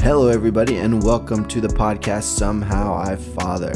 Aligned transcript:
Hello, 0.00 0.28
everybody, 0.28 0.76
and 0.76 1.02
welcome 1.02 1.44
to 1.48 1.60
the 1.60 1.68
podcast 1.68 2.22
Somehow 2.22 2.94
I 2.96 3.16
Father. 3.16 3.72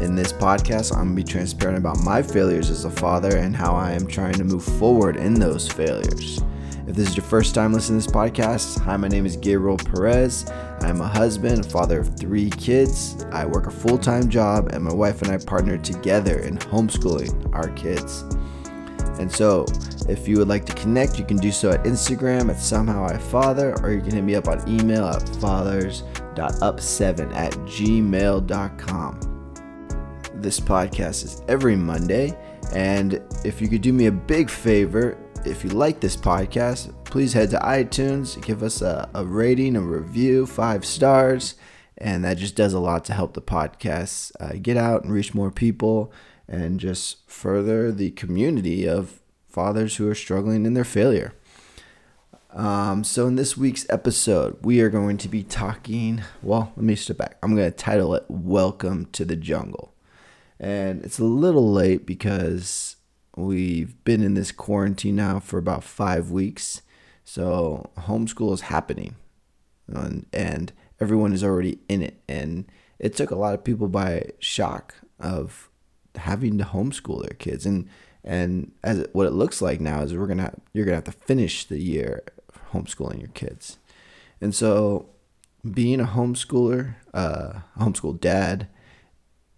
In 0.00 0.16
this 0.16 0.32
podcast, 0.32 0.92
I'm 0.92 1.14
going 1.14 1.16
to 1.16 1.22
be 1.22 1.24
transparent 1.24 1.78
about 1.78 2.02
my 2.04 2.20
failures 2.20 2.68
as 2.68 2.84
a 2.84 2.90
father 2.90 3.38
and 3.38 3.54
how 3.54 3.72
I 3.72 3.92
am 3.92 4.06
trying 4.06 4.34
to 4.34 4.44
move 4.44 4.64
forward 4.64 5.16
in 5.16 5.34
those 5.34 5.68
failures. 5.68 6.40
If 6.88 6.96
this 6.96 7.08
is 7.08 7.16
your 7.16 7.24
first 7.24 7.54
time 7.54 7.72
listening 7.72 8.00
to 8.00 8.06
this 8.06 8.14
podcast, 8.14 8.80
hi, 8.80 8.96
my 8.96 9.08
name 9.08 9.24
is 9.24 9.36
Gabriel 9.36 9.78
Perez. 9.78 10.50
I'm 10.80 11.00
a 11.00 11.08
husband, 11.08 11.64
father 11.64 12.00
of 12.00 12.18
three 12.18 12.50
kids. 12.50 13.24
I 13.30 13.46
work 13.46 13.68
a 13.68 13.70
full 13.70 13.98
time 13.98 14.28
job, 14.28 14.72
and 14.72 14.84
my 14.84 14.92
wife 14.92 15.22
and 15.22 15.30
I 15.30 15.38
partner 15.38 15.78
together 15.78 16.40
in 16.40 16.58
homeschooling 16.58 17.54
our 17.54 17.68
kids. 17.70 18.24
And 19.18 19.32
so, 19.32 19.64
if 20.08 20.28
you 20.28 20.38
would 20.38 20.48
like 20.48 20.64
to 20.66 20.74
connect, 20.74 21.18
you 21.18 21.24
can 21.24 21.38
do 21.38 21.50
so 21.50 21.70
at 21.70 21.84
Instagram 21.84 22.50
at 22.50 22.58
somehow 22.58 23.04
I 23.04 23.16
father, 23.18 23.74
or 23.82 23.92
you 23.92 24.00
can 24.00 24.12
hit 24.12 24.24
me 24.24 24.34
up 24.34 24.46
on 24.48 24.66
email 24.68 25.06
at 25.06 25.28
fathers.up7 25.40 27.34
at 27.34 27.52
gmail.com. 27.52 29.20
This 30.34 30.60
podcast 30.60 31.24
is 31.24 31.42
every 31.48 31.76
Monday, 31.76 32.36
and 32.72 33.22
if 33.44 33.60
you 33.60 33.68
could 33.68 33.80
do 33.82 33.92
me 33.92 34.06
a 34.06 34.12
big 34.12 34.50
favor, 34.50 35.16
if 35.44 35.64
you 35.64 35.70
like 35.70 36.00
this 36.00 36.16
podcast, 36.16 36.92
please 37.04 37.32
head 37.32 37.50
to 37.50 37.58
iTunes, 37.58 38.40
give 38.44 38.62
us 38.62 38.82
a, 38.82 39.08
a 39.14 39.24
rating, 39.24 39.76
a 39.76 39.80
review, 39.80 40.44
five 40.44 40.84
stars, 40.84 41.54
and 41.98 42.24
that 42.24 42.36
just 42.36 42.54
does 42.54 42.74
a 42.74 42.78
lot 42.78 43.04
to 43.06 43.14
help 43.14 43.32
the 43.34 43.40
podcast 43.40 44.32
uh, 44.40 44.52
get 44.60 44.76
out 44.76 45.04
and 45.04 45.12
reach 45.12 45.34
more 45.34 45.50
people 45.50 46.12
and 46.48 46.80
just 46.80 47.28
further 47.28 47.90
the 47.90 48.10
community 48.12 48.88
of 48.88 49.20
fathers 49.48 49.96
who 49.96 50.08
are 50.08 50.14
struggling 50.14 50.66
in 50.66 50.74
their 50.74 50.84
failure. 50.84 51.34
Um, 52.56 53.04
so, 53.04 53.26
in 53.26 53.36
this 53.36 53.56
week's 53.56 53.86
episode, 53.90 54.56
we 54.62 54.80
are 54.80 54.88
going 54.88 55.18
to 55.18 55.28
be 55.28 55.42
talking. 55.42 56.22
Well, 56.42 56.72
let 56.74 56.84
me 56.84 56.94
step 56.94 57.18
back. 57.18 57.36
I'm 57.42 57.54
going 57.54 57.70
to 57.70 57.76
title 57.76 58.14
it 58.14 58.24
Welcome 58.28 59.06
to 59.12 59.26
the 59.26 59.36
Jungle. 59.36 59.92
And 60.58 61.04
it's 61.04 61.18
a 61.18 61.24
little 61.24 61.70
late 61.70 62.06
because 62.06 62.96
we've 63.36 64.02
been 64.04 64.22
in 64.22 64.32
this 64.32 64.52
quarantine 64.52 65.16
now 65.16 65.38
for 65.38 65.58
about 65.58 65.84
five 65.84 66.30
weeks. 66.30 66.80
So, 67.24 67.90
homeschool 67.98 68.54
is 68.54 68.62
happening. 68.62 69.16
And, 69.86 70.24
and 70.32 70.72
everyone 70.98 71.34
is 71.34 71.44
already 71.44 71.80
in 71.90 72.02
it. 72.02 72.22
And 72.26 72.64
it 72.98 73.14
took 73.14 73.30
a 73.30 73.36
lot 73.36 73.52
of 73.52 73.64
people 73.64 73.88
by 73.88 74.30
shock 74.38 74.94
of 75.20 75.68
having 76.16 76.58
to 76.58 76.64
homeschool 76.64 77.22
their 77.22 77.36
kids. 77.36 77.66
And 77.66 77.88
and 78.24 78.72
as 78.82 79.06
what 79.12 79.26
it 79.26 79.32
looks 79.32 79.62
like 79.62 79.80
now 79.80 80.02
is 80.02 80.14
we're 80.14 80.26
gonna 80.26 80.52
you're 80.72 80.84
gonna 80.84 80.96
have 80.96 81.04
to 81.04 81.12
finish 81.12 81.64
the 81.64 81.80
year 81.80 82.22
homeschooling 82.72 83.20
your 83.20 83.28
kids. 83.28 83.78
And 84.40 84.54
so 84.54 85.10
being 85.68 86.00
a 86.00 86.04
homeschooler 86.06 86.96
uh, 87.14 87.60
homeschool 87.78 88.20
dad 88.20 88.68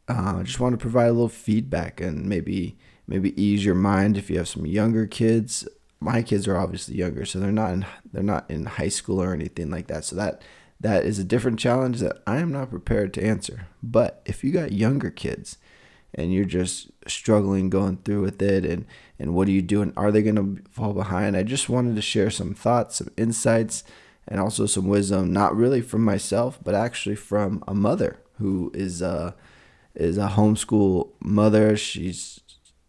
uh, 0.08 0.36
I 0.38 0.42
just 0.42 0.58
want 0.58 0.72
to 0.72 0.78
provide 0.78 1.08
a 1.08 1.12
little 1.12 1.28
feedback 1.28 2.00
and 2.00 2.26
maybe 2.26 2.78
maybe 3.06 3.40
ease 3.40 3.64
your 3.64 3.74
mind 3.74 4.16
if 4.16 4.30
you 4.30 4.38
have 4.38 4.48
some 4.48 4.66
younger 4.66 5.06
kids. 5.06 5.68
My 6.00 6.22
kids 6.22 6.48
are 6.48 6.56
obviously 6.56 6.96
younger 6.96 7.24
so 7.24 7.38
they're 7.38 7.52
not 7.52 7.72
in 7.72 7.86
they're 8.12 8.22
not 8.22 8.50
in 8.50 8.64
high 8.64 8.88
school 8.88 9.22
or 9.22 9.34
anything 9.34 9.70
like 9.70 9.88
that. 9.88 10.04
So 10.04 10.16
that 10.16 10.42
that 10.80 11.04
is 11.04 11.18
a 11.18 11.24
different 11.24 11.58
challenge 11.58 12.00
that 12.00 12.22
I 12.26 12.38
am 12.38 12.52
not 12.52 12.70
prepared 12.70 13.12
to 13.14 13.24
answer. 13.24 13.66
But 13.82 14.22
if 14.24 14.42
you 14.42 14.52
got 14.52 14.72
younger 14.72 15.10
kids 15.10 15.58
and 16.14 16.32
you're 16.32 16.44
just 16.44 16.90
struggling 17.06 17.70
going 17.70 17.98
through 17.98 18.22
with 18.22 18.40
it 18.42 18.64
and 18.64 18.86
and 19.18 19.34
what 19.34 19.48
are 19.48 19.52
you 19.52 19.62
doing 19.62 19.92
are 19.96 20.10
they 20.10 20.22
going 20.22 20.36
to 20.36 20.62
fall 20.70 20.92
behind? 20.92 21.36
I 21.36 21.42
just 21.42 21.68
wanted 21.68 21.96
to 21.96 22.02
share 22.02 22.30
some 22.30 22.54
thoughts 22.54 22.96
some 22.96 23.10
insights 23.16 23.84
and 24.26 24.40
also 24.40 24.66
some 24.66 24.88
wisdom 24.88 25.32
not 25.32 25.56
really 25.56 25.80
from 25.80 26.04
myself 26.04 26.58
but 26.62 26.74
actually 26.74 27.16
from 27.16 27.62
a 27.66 27.74
mother 27.74 28.20
who 28.38 28.70
is 28.74 29.02
a 29.02 29.34
is 29.94 30.16
a 30.16 30.28
homeschool 30.28 31.10
mother. 31.20 31.76
She's 31.76 32.40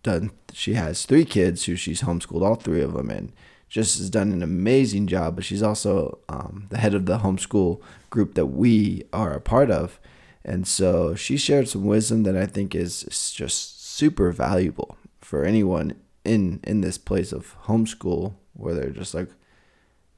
done 0.03 0.31
she 0.53 0.73
has 0.73 1.05
three 1.05 1.25
kids 1.25 1.65
who 1.65 1.75
she's 1.75 2.01
homeschooled 2.01 2.41
all 2.41 2.55
three 2.55 2.81
of 2.81 2.94
them 2.94 3.09
and 3.09 3.31
just 3.67 3.99
has 3.99 4.09
done 4.09 4.31
an 4.31 4.41
amazing 4.41 5.07
job 5.07 5.35
but 5.35 5.45
she's 5.45 5.61
also 5.61 6.19
um, 6.29 6.65
the 6.69 6.77
head 6.77 6.95
of 6.95 7.05
the 7.05 7.19
homeschool 7.19 7.81
group 8.09 8.33
that 8.33 8.47
we 8.47 9.03
are 9.13 9.33
a 9.33 9.41
part 9.41 9.69
of 9.69 9.99
and 10.44 10.67
so 10.67 11.16
she 11.16 11.38
shared 11.38 11.67
some 11.67 11.85
wisdom 11.85 12.23
that 12.23 12.38
I 12.38 12.45
think 12.45 12.73
is 12.73 13.03
just 13.35 13.85
super 13.85 14.31
valuable 14.31 14.97
for 15.19 15.44
anyone 15.44 15.94
in 16.23 16.59
in 16.63 16.81
this 16.81 16.97
place 16.97 17.31
of 17.31 17.55
homeschool 17.63 18.35
where 18.53 18.73
they're 18.73 18.91
just 18.91 19.13
like 19.13 19.29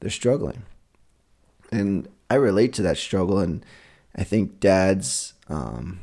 they're 0.00 0.10
struggling. 0.10 0.62
And 1.70 2.08
I 2.30 2.34
relate 2.34 2.72
to 2.74 2.82
that 2.82 2.98
struggle 2.98 3.38
and 3.38 3.64
I 4.14 4.24
think 4.24 4.60
dads 4.60 5.34
um, 5.48 6.00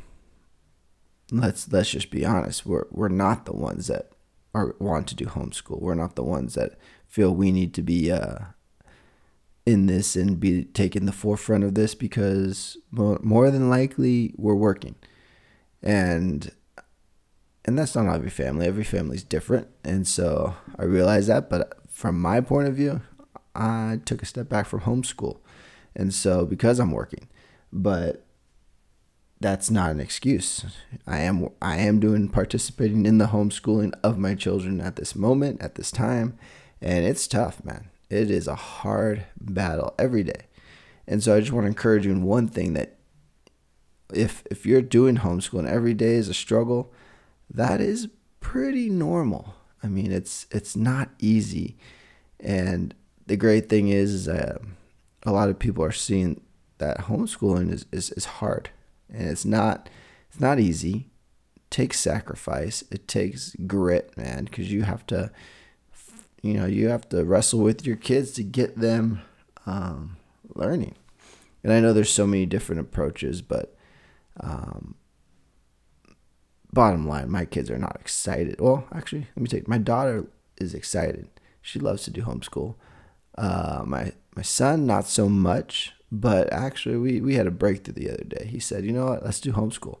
let's 1.30 1.70
let's 1.72 1.90
just 1.90 2.10
be 2.10 2.24
honest, 2.24 2.66
we're 2.66 2.86
we're 2.90 3.08
not 3.08 3.46
the 3.46 3.52
ones 3.52 3.86
that 3.86 4.12
are 4.54 4.74
want 4.78 5.06
to 5.08 5.14
do 5.14 5.26
homeschool. 5.26 5.80
We're 5.80 5.94
not 5.94 6.16
the 6.16 6.24
ones 6.24 6.54
that 6.54 6.78
feel 7.06 7.34
we 7.34 7.52
need 7.52 7.74
to 7.74 7.82
be 7.82 8.10
uh, 8.10 8.38
in 9.70 9.86
this 9.86 10.16
and 10.16 10.40
be 10.40 10.64
taking 10.64 11.06
the 11.06 11.12
forefront 11.12 11.64
of 11.64 11.74
this 11.74 11.94
because 11.94 12.76
more 12.90 13.50
than 13.50 13.70
likely 13.70 14.34
we're 14.36 14.54
working. 14.54 14.96
And 15.82 16.50
and 17.64 17.78
that's 17.78 17.94
not 17.94 18.12
every 18.12 18.30
family. 18.30 18.66
Every 18.66 18.84
family's 18.84 19.22
different. 19.22 19.68
And 19.84 20.06
so 20.06 20.56
i 20.78 20.84
realize 20.84 21.28
that 21.28 21.48
but 21.48 21.78
from 21.88 22.20
my 22.20 22.40
point 22.40 22.68
of 22.68 22.74
view 22.74 23.00
i 23.54 24.00
took 24.04 24.22
a 24.22 24.26
step 24.26 24.48
back 24.48 24.66
from 24.66 24.80
homeschool. 24.80 25.38
And 25.94 26.12
so 26.12 26.44
because 26.44 26.78
i'm 26.78 26.90
working 26.90 27.28
but 27.72 28.26
that's 29.42 29.70
not 29.70 29.90
an 29.90 30.00
excuse. 30.00 30.66
I 31.06 31.20
am 31.20 31.48
i 31.62 31.76
am 31.76 32.00
doing 32.00 32.28
participating 32.28 33.06
in 33.06 33.18
the 33.18 33.28
homeschooling 33.28 33.94
of 34.02 34.18
my 34.18 34.34
children 34.34 34.80
at 34.80 34.96
this 34.96 35.14
moment 35.14 35.62
at 35.62 35.76
this 35.76 35.90
time. 35.90 36.36
And 36.82 37.04
it's 37.06 37.28
tough 37.28 37.64
man 37.64 37.90
it 38.10 38.30
is 38.30 38.48
a 38.48 38.56
hard 38.56 39.24
battle 39.40 39.94
every 39.98 40.24
day. 40.24 40.46
And 41.06 41.22
so 41.22 41.34
I 41.34 41.40
just 41.40 41.52
want 41.52 41.64
to 41.64 41.68
encourage 41.68 42.04
you 42.04 42.12
in 42.12 42.24
one 42.24 42.48
thing 42.48 42.74
that 42.74 42.96
if 44.12 44.42
if 44.50 44.66
you're 44.66 44.82
doing 44.82 45.18
homeschooling 45.18 45.68
every 45.68 45.94
day 45.94 46.14
is 46.14 46.28
a 46.28 46.34
struggle, 46.34 46.92
that 47.48 47.80
is 47.80 48.08
pretty 48.40 48.90
normal. 48.90 49.54
I 49.82 49.86
mean, 49.86 50.12
it's 50.12 50.46
it's 50.50 50.76
not 50.76 51.10
easy. 51.18 51.76
And 52.38 52.94
the 53.26 53.36
great 53.36 53.68
thing 53.68 53.88
is, 53.88 54.12
is 54.12 54.28
a 54.28 54.60
lot 55.26 55.48
of 55.48 55.58
people 55.58 55.84
are 55.84 55.92
seeing 55.92 56.40
that 56.78 57.02
homeschooling 57.02 57.70
is, 57.70 57.86
is, 57.92 58.10
is 58.12 58.24
hard. 58.24 58.70
And 59.08 59.28
it's 59.28 59.44
not 59.44 59.88
it's 60.28 60.40
not 60.40 60.58
easy. 60.58 61.10
It 61.56 61.70
takes 61.70 62.00
sacrifice. 62.00 62.82
It 62.90 63.06
takes 63.06 63.54
grit, 63.66 64.16
man, 64.16 64.44
because 64.44 64.72
you 64.72 64.82
have 64.82 65.06
to 65.08 65.30
you 66.42 66.54
know 66.54 66.66
you 66.66 66.88
have 66.88 67.08
to 67.10 67.24
wrestle 67.24 67.60
with 67.60 67.86
your 67.86 67.96
kids 67.96 68.32
to 68.32 68.42
get 68.42 68.76
them 68.76 69.22
um, 69.66 70.16
learning. 70.54 70.94
And 71.62 71.72
i 71.72 71.80
know 71.80 71.92
there's 71.92 72.12
so 72.12 72.26
many 72.26 72.46
different 72.46 72.80
approaches 72.80 73.42
but 73.42 73.76
um, 74.40 74.94
bottom 76.72 77.06
line 77.06 77.30
my 77.30 77.44
kids 77.44 77.70
are 77.70 77.78
not 77.78 77.96
excited. 78.00 78.60
Well 78.60 78.86
actually 78.92 79.26
let 79.36 79.42
me 79.42 79.48
take 79.48 79.68
my 79.68 79.78
daughter 79.78 80.26
is 80.58 80.74
excited. 80.74 81.28
She 81.62 81.78
loves 81.78 82.02
to 82.04 82.10
do 82.10 82.22
homeschool. 82.22 82.76
Uh, 83.36 83.82
my 83.86 84.12
my 84.34 84.42
son 84.42 84.86
not 84.86 85.06
so 85.06 85.28
much 85.28 85.92
but 86.12 86.52
actually 86.52 86.96
we, 86.96 87.20
we 87.20 87.34
had 87.36 87.46
a 87.46 87.52
breakthrough 87.52 87.94
the 87.94 88.10
other 88.10 88.24
day. 88.24 88.46
He 88.46 88.58
said 88.58 88.84
you 88.84 88.92
know 88.92 89.06
what? 89.06 89.24
Let's 89.24 89.40
do 89.40 89.52
homeschool. 89.52 89.98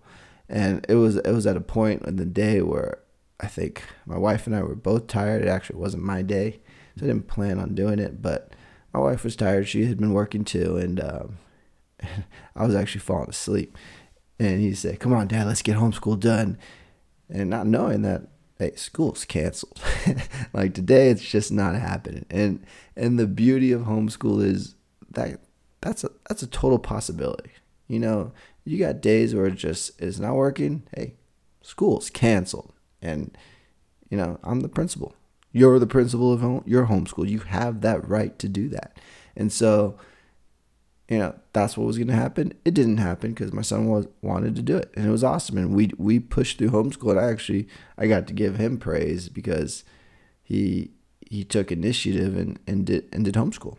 And 0.48 0.84
it 0.88 0.94
was 0.94 1.16
it 1.16 1.32
was 1.32 1.46
at 1.46 1.56
a 1.56 1.60
point 1.60 2.02
in 2.02 2.16
the 2.16 2.24
day 2.24 2.62
where 2.62 2.98
I 3.42 3.46
think 3.46 3.82
my 4.06 4.18
wife 4.18 4.46
and 4.46 4.54
I 4.54 4.62
were 4.62 4.74
both 4.74 5.06
tired. 5.06 5.42
It 5.42 5.48
actually 5.48 5.78
wasn't 5.78 6.02
my 6.02 6.22
day, 6.22 6.60
so 6.96 7.04
I 7.04 7.08
didn't 7.08 7.28
plan 7.28 7.58
on 7.58 7.74
doing 7.74 7.98
it. 7.98 8.20
But 8.20 8.52
my 8.92 9.00
wife 9.00 9.24
was 9.24 9.36
tired. 9.36 9.66
She 9.66 9.86
had 9.86 9.98
been 9.98 10.12
working 10.12 10.44
too, 10.44 10.76
and 10.76 11.00
um, 11.00 11.38
I 12.56 12.66
was 12.66 12.74
actually 12.74 13.00
falling 13.00 13.30
asleep. 13.30 13.76
And 14.38 14.60
he 14.60 14.74
said, 14.74 15.00
"Come 15.00 15.12
on, 15.12 15.28
Dad, 15.28 15.46
let's 15.46 15.62
get 15.62 15.76
homeschool 15.76 16.20
done." 16.20 16.58
And 17.30 17.48
not 17.48 17.66
knowing 17.66 18.02
that, 18.02 18.22
hey, 18.58 18.74
school's 18.74 19.24
canceled. 19.24 19.80
like 20.52 20.74
today, 20.74 21.10
it's 21.10 21.22
just 21.22 21.50
not 21.50 21.74
happening. 21.74 22.26
And 22.30 22.64
and 22.96 23.18
the 23.18 23.26
beauty 23.26 23.72
of 23.72 23.82
homeschool 23.82 24.42
is 24.44 24.74
that 25.12 25.40
that's 25.80 26.04
a 26.04 26.10
that's 26.28 26.42
a 26.42 26.46
total 26.46 26.78
possibility. 26.78 27.52
You 27.88 28.00
know, 28.00 28.32
you 28.64 28.78
got 28.78 29.00
days 29.00 29.34
where 29.34 29.46
it 29.46 29.54
just 29.54 30.00
is 30.00 30.20
not 30.20 30.34
working. 30.34 30.82
Hey, 30.94 31.14
school's 31.62 32.10
canceled 32.10 32.74
and, 33.02 33.36
you 34.08 34.16
know, 34.16 34.38
I'm 34.42 34.60
the 34.60 34.68
principal. 34.68 35.14
You're 35.52 35.78
the 35.78 35.86
principal 35.86 36.32
of 36.32 36.40
home, 36.40 36.62
your 36.66 36.86
homeschool. 36.86 37.28
You 37.28 37.40
have 37.40 37.80
that 37.80 38.06
right 38.08 38.38
to 38.38 38.48
do 38.48 38.68
that. 38.68 38.98
And 39.36 39.52
so, 39.52 39.96
you 41.08 41.18
know, 41.18 41.34
that's 41.52 41.76
what 41.76 41.86
was 41.86 41.98
going 41.98 42.08
to 42.08 42.14
happen. 42.14 42.52
It 42.64 42.72
didn't 42.72 42.98
happen 42.98 43.30
because 43.30 43.52
my 43.52 43.62
son 43.62 43.88
was 43.88 44.06
wanted 44.22 44.54
to 44.56 44.62
do 44.62 44.76
it, 44.76 44.92
and 44.94 45.06
it 45.06 45.10
was 45.10 45.24
awesome. 45.24 45.58
And 45.58 45.74
we 45.74 45.90
we 45.98 46.20
pushed 46.20 46.58
through 46.58 46.70
homeschool. 46.70 47.10
And 47.10 47.20
I 47.20 47.30
actually 47.30 47.66
I 47.98 48.06
got 48.06 48.28
to 48.28 48.32
give 48.32 48.56
him 48.56 48.78
praise 48.78 49.28
because 49.28 49.82
he 50.42 50.92
he 51.20 51.42
took 51.42 51.72
initiative 51.72 52.36
and 52.36 52.60
and 52.66 52.86
did 52.86 53.08
and 53.12 53.24
did 53.24 53.34
homeschool. 53.34 53.78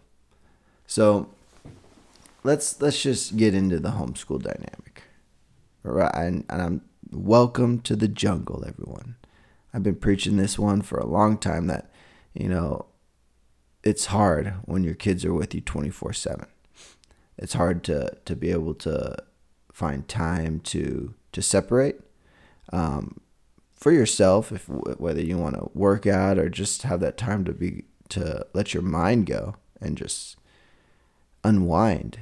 So 0.85 1.29
let's 2.44 2.81
let's 2.81 3.01
just 3.01 3.38
get 3.38 3.56
into 3.56 3.79
the 3.79 3.91
homeschool 3.91 4.41
dynamic. 4.44 5.03
Right, 5.83 6.13
and, 6.13 6.44
and 6.50 6.62
I'm 6.62 6.81
welcome 7.11 7.79
to 7.81 7.95
the 7.95 8.07
jungle, 8.07 8.63
everyone. 8.67 9.15
I've 9.73 9.83
been 9.83 9.95
preaching 9.95 10.37
this 10.37 10.57
one 10.57 10.81
for 10.81 10.97
a 10.97 11.05
long 11.05 11.37
time 11.37 11.67
that, 11.67 11.91
you 12.33 12.47
know, 12.47 12.85
it's 13.83 14.07
hard 14.07 14.53
when 14.65 14.83
your 14.83 14.93
kids 14.93 15.25
are 15.25 15.33
with 15.33 15.53
you 15.53 15.61
24 15.61 16.13
7. 16.13 16.45
It's 17.37 17.53
hard 17.53 17.83
to, 17.85 18.17
to 18.25 18.35
be 18.35 18.51
able 18.51 18.75
to 18.75 19.17
find 19.71 20.07
time 20.07 20.59
to, 20.59 21.13
to 21.31 21.41
separate 21.41 21.95
um, 22.71 23.19
for 23.73 23.91
yourself, 23.91 24.51
if 24.51 24.69
whether 24.69 25.21
you 25.21 25.37
want 25.37 25.55
to 25.55 25.71
work 25.73 26.05
out 26.05 26.37
or 26.37 26.49
just 26.49 26.83
have 26.83 26.99
that 26.99 27.17
time 27.17 27.43
to 27.45 27.51
be 27.51 27.85
to 28.09 28.45
let 28.53 28.73
your 28.73 28.83
mind 28.83 29.25
go 29.25 29.55
and 29.79 29.97
just 29.97 30.37
unwind. 31.43 32.19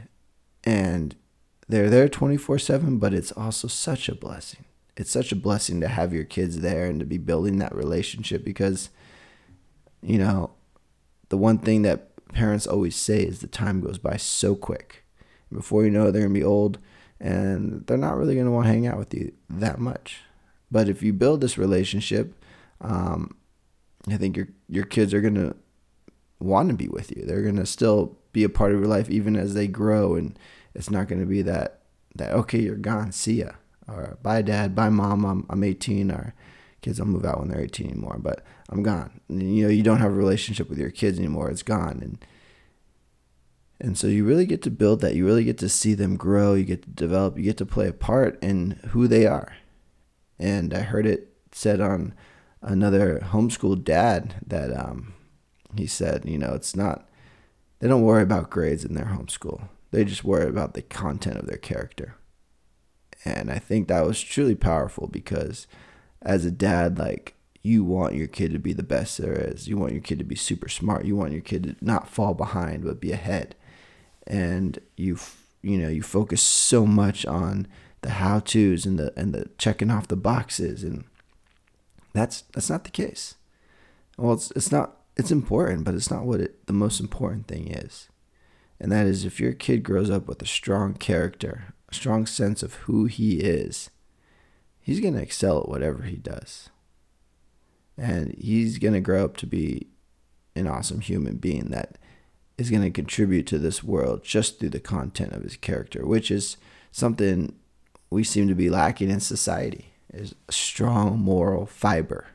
And 0.63 1.15
they're 1.67 1.89
there 1.89 2.07
24 2.07 2.59
7, 2.59 2.97
but 2.97 3.13
it's 3.13 3.31
also 3.33 3.67
such 3.67 4.07
a 4.07 4.15
blessing. 4.15 4.65
It's 4.97 5.11
such 5.11 5.31
a 5.31 5.37
blessing 5.37 5.79
to 5.81 5.87
have 5.87 6.13
your 6.13 6.25
kids 6.25 6.59
there 6.59 6.85
and 6.85 6.99
to 6.99 7.05
be 7.05 7.17
building 7.17 7.59
that 7.59 7.75
relationship 7.75 8.43
because, 8.43 8.89
you 10.01 10.17
know, 10.17 10.51
the 11.29 11.37
one 11.37 11.59
thing 11.59 11.83
that 11.83 12.09
parents 12.33 12.67
always 12.67 12.95
say 12.95 13.23
is 13.23 13.39
the 13.39 13.47
time 13.47 13.81
goes 13.81 13.97
by 13.97 14.17
so 14.17 14.55
quick. 14.55 15.05
Before 15.51 15.83
you 15.83 15.89
know 15.89 16.07
it, 16.07 16.11
they're 16.11 16.21
going 16.21 16.33
to 16.33 16.39
be 16.39 16.45
old 16.45 16.79
and 17.19 17.85
they're 17.87 17.97
not 17.97 18.17
really 18.17 18.35
going 18.35 18.45
to 18.45 18.51
want 18.51 18.67
to 18.67 18.71
hang 18.71 18.87
out 18.87 18.97
with 18.97 19.13
you 19.13 19.33
that 19.49 19.79
much. 19.79 20.21
But 20.71 20.87
if 20.87 21.01
you 21.01 21.13
build 21.13 21.41
this 21.41 21.57
relationship, 21.57 22.33
um, 22.81 23.35
I 24.07 24.17
think 24.17 24.37
your 24.37 24.47
your 24.67 24.85
kids 24.85 25.13
are 25.13 25.21
going 25.21 25.35
to 25.35 25.55
want 26.39 26.69
to 26.69 26.75
be 26.75 26.87
with 26.87 27.15
you. 27.15 27.25
They're 27.25 27.41
going 27.41 27.57
to 27.57 27.65
still 27.65 28.17
be 28.31 28.43
a 28.43 28.49
part 28.49 28.71
of 28.71 28.79
your 28.79 28.87
life 28.87 29.09
even 29.09 29.35
as 29.35 29.53
they 29.53 29.67
grow 29.67 30.15
and 30.15 30.37
it's 30.75 30.89
not 30.89 31.07
going 31.07 31.19
to 31.19 31.25
be 31.25 31.41
that 31.41 31.81
that 32.15 32.31
okay, 32.31 32.59
you're 32.59 32.75
gone, 32.75 33.11
see 33.11 33.39
ya. 33.39 33.51
Or 33.91 34.17
bye 34.21 34.41
dad, 34.41 34.75
bye 34.75 34.89
mom, 34.89 35.25
I'm 35.25 35.45
I'm 35.49 35.63
18 35.63 36.11
or 36.11 36.33
kids 36.81 36.97
don't 36.97 37.09
move 37.09 37.25
out 37.25 37.39
when 37.39 37.49
they're 37.49 37.61
18 37.61 37.87
anymore, 37.87 38.17
but 38.19 38.43
I'm 38.69 38.83
gone. 38.83 39.19
And, 39.27 39.55
you 39.55 39.63
know, 39.63 39.69
you 39.69 39.83
don't 39.83 39.99
have 39.99 40.11
a 40.11 40.15
relationship 40.15 40.69
with 40.69 40.79
your 40.79 40.91
kids 40.91 41.17
anymore. 41.17 41.49
It's 41.49 41.63
gone. 41.63 41.99
And, 42.01 42.25
and 43.79 43.97
so 43.97 44.07
you 44.07 44.25
really 44.25 44.45
get 44.45 44.61
to 44.63 44.71
build 44.71 45.01
that. 45.01 45.15
You 45.15 45.25
really 45.25 45.43
get 45.43 45.57
to 45.59 45.69
see 45.69 45.93
them 45.93 46.15
grow. 46.15 46.53
You 46.53 46.63
get 46.63 46.83
to 46.83 46.89
develop. 46.89 47.37
You 47.37 47.43
get 47.43 47.57
to 47.57 47.65
play 47.65 47.87
a 47.87 47.93
part 47.93 48.41
in 48.41 48.79
who 48.89 49.07
they 49.07 49.25
are. 49.25 49.53
And 50.37 50.73
I 50.73 50.81
heard 50.81 51.05
it 51.05 51.33
said 51.51 51.81
on 51.81 52.13
another 52.61 53.19
homeschool 53.31 53.83
dad 53.83 54.35
that 54.45 54.71
um, 54.77 55.13
he 55.75 55.87
said, 55.87 56.23
you 56.25 56.37
know, 56.37 56.53
it's 56.53 56.75
not, 56.75 57.09
they 57.79 57.87
don't 57.87 58.03
worry 58.03 58.23
about 58.23 58.49
grades 58.49 58.85
in 58.85 58.93
their 58.93 59.05
homeschool. 59.05 59.67
They 59.91 60.05
just 60.05 60.23
worry 60.23 60.47
about 60.47 60.75
the 60.75 60.81
content 60.81 61.37
of 61.37 61.47
their 61.47 61.57
character. 61.57 62.15
And 63.25 63.51
I 63.51 63.59
think 63.59 63.87
that 63.87 64.05
was 64.05 64.21
truly 64.21 64.55
powerful 64.55 65.07
because 65.07 65.67
as 66.21 66.45
a 66.45 66.51
dad, 66.51 66.97
like 66.97 67.35
you 67.61 67.83
want 67.83 68.15
your 68.15 68.27
kid 68.27 68.53
to 68.53 68.59
be 68.59 68.73
the 68.73 68.83
best 68.83 69.17
there 69.17 69.33
is. 69.33 69.67
You 69.67 69.77
want 69.77 69.93
your 69.93 70.01
kid 70.01 70.19
to 70.19 70.25
be 70.25 70.35
super 70.35 70.69
smart. 70.69 71.05
You 71.05 71.15
want 71.15 71.33
your 71.33 71.41
kid 71.41 71.63
to 71.63 71.75
not 71.81 72.07
fall 72.07 72.33
behind 72.33 72.83
but 72.83 73.01
be 73.01 73.11
ahead. 73.11 73.55
And 74.25 74.79
you 74.95 75.17
you 75.61 75.77
know, 75.77 75.89
you 75.89 76.01
focus 76.01 76.41
so 76.41 76.85
much 76.85 77.25
on 77.25 77.67
the 78.01 78.11
how-tos 78.11 78.85
and 78.85 78.97
the 78.97 79.13
and 79.17 79.33
the 79.33 79.49
checking 79.57 79.91
off 79.91 80.07
the 80.07 80.15
boxes 80.15 80.83
and 80.83 81.03
that's 82.13 82.41
that's 82.53 82.69
not 82.69 82.85
the 82.85 82.91
case. 82.91 83.35
Well, 84.17 84.33
it's 84.33 84.51
it's 84.51 84.71
not 84.71 84.97
it's 85.17 85.31
important, 85.31 85.83
but 85.83 85.95
it's 85.95 86.09
not 86.09 86.25
what 86.25 86.39
it, 86.39 86.65
the 86.67 86.73
most 86.73 86.99
important 87.01 87.47
thing 87.47 87.67
is. 87.67 88.07
And 88.79 88.91
that 88.91 89.05
is 89.05 89.25
if 89.25 89.39
your 89.39 89.51
kid 89.51 89.83
grows 89.83 90.09
up 90.09 90.27
with 90.27 90.41
a 90.41 90.45
strong 90.45 90.93
character, 90.93 91.73
a 91.89 91.93
strong 91.93 92.25
sense 92.25 92.63
of 92.63 92.75
who 92.75 93.05
he 93.05 93.39
is, 93.39 93.89
he's 94.79 94.99
going 94.99 95.13
to 95.15 95.21
excel 95.21 95.61
at 95.61 95.69
whatever 95.69 96.03
he 96.03 96.17
does. 96.17 96.69
And 97.97 98.33
he's 98.37 98.77
going 98.77 98.93
to 98.93 99.01
grow 99.01 99.25
up 99.25 99.37
to 99.37 99.45
be 99.45 99.87
an 100.55 100.67
awesome 100.67 101.01
human 101.01 101.37
being 101.37 101.69
that 101.69 101.97
is 102.57 102.69
going 102.69 102.83
to 102.83 102.89
contribute 102.89 103.47
to 103.47 103.57
this 103.57 103.83
world 103.83 104.23
just 104.23 104.59
through 104.59 104.69
the 104.69 104.79
content 104.79 105.33
of 105.33 105.43
his 105.43 105.55
character, 105.55 106.05
which 106.05 106.29
is 106.29 106.57
something 106.91 107.55
we 108.09 108.23
seem 108.23 108.47
to 108.47 108.55
be 108.55 108.69
lacking 108.69 109.09
in 109.09 109.19
society 109.19 109.93
is 110.13 110.33
a 110.47 110.51
strong 110.51 111.19
moral 111.19 111.65
fiber. 111.65 112.27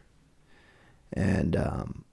And 1.13 1.57
um, 1.57 2.05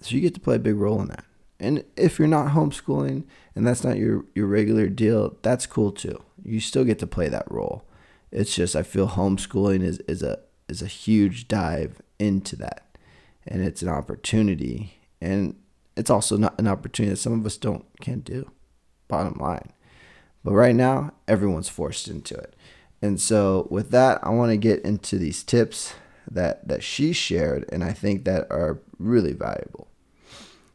so 0.00 0.14
you 0.14 0.20
get 0.20 0.34
to 0.34 0.40
play 0.40 0.56
a 0.56 0.60
big 0.60 0.76
role 0.76 1.00
in 1.00 1.08
that. 1.08 1.24
And 1.60 1.84
if 1.96 2.18
you're 2.18 2.26
not 2.26 2.52
homeschooling 2.52 3.24
and 3.54 3.66
that's 3.66 3.84
not 3.84 3.98
your, 3.98 4.24
your 4.34 4.46
regular 4.46 4.88
deal, 4.88 5.36
that's 5.42 5.66
cool 5.66 5.92
too. 5.92 6.22
You 6.42 6.58
still 6.58 6.84
get 6.84 6.98
to 7.00 7.06
play 7.06 7.28
that 7.28 7.50
role. 7.50 7.84
It's 8.32 8.54
just 8.54 8.74
I 8.74 8.82
feel 8.82 9.08
homeschooling 9.08 9.82
is, 9.82 9.98
is 10.08 10.22
a 10.22 10.38
is 10.68 10.80
a 10.82 10.86
huge 10.86 11.48
dive 11.48 12.00
into 12.18 12.56
that. 12.56 12.96
And 13.46 13.62
it's 13.62 13.82
an 13.82 13.88
opportunity. 13.88 14.94
And 15.20 15.56
it's 15.96 16.10
also 16.10 16.36
not 16.36 16.58
an 16.58 16.68
opportunity 16.68 17.10
that 17.10 17.16
some 17.18 17.38
of 17.38 17.44
us 17.44 17.56
don't 17.56 17.84
can't 18.00 18.24
do. 18.24 18.50
Bottom 19.08 19.38
line. 19.38 19.72
But 20.42 20.54
right 20.54 20.74
now, 20.74 21.12
everyone's 21.28 21.68
forced 21.68 22.08
into 22.08 22.34
it. 22.34 22.56
And 23.02 23.20
so 23.20 23.66
with 23.70 23.90
that, 23.90 24.20
I 24.22 24.30
want 24.30 24.50
to 24.50 24.56
get 24.56 24.82
into 24.84 25.18
these 25.18 25.42
tips 25.42 25.94
that 26.30 26.66
that 26.68 26.82
she 26.82 27.12
shared 27.12 27.68
and 27.72 27.82
I 27.82 27.92
think 27.92 28.24
that 28.24 28.46
are 28.50 28.80
really 28.98 29.32
valuable. 29.32 29.89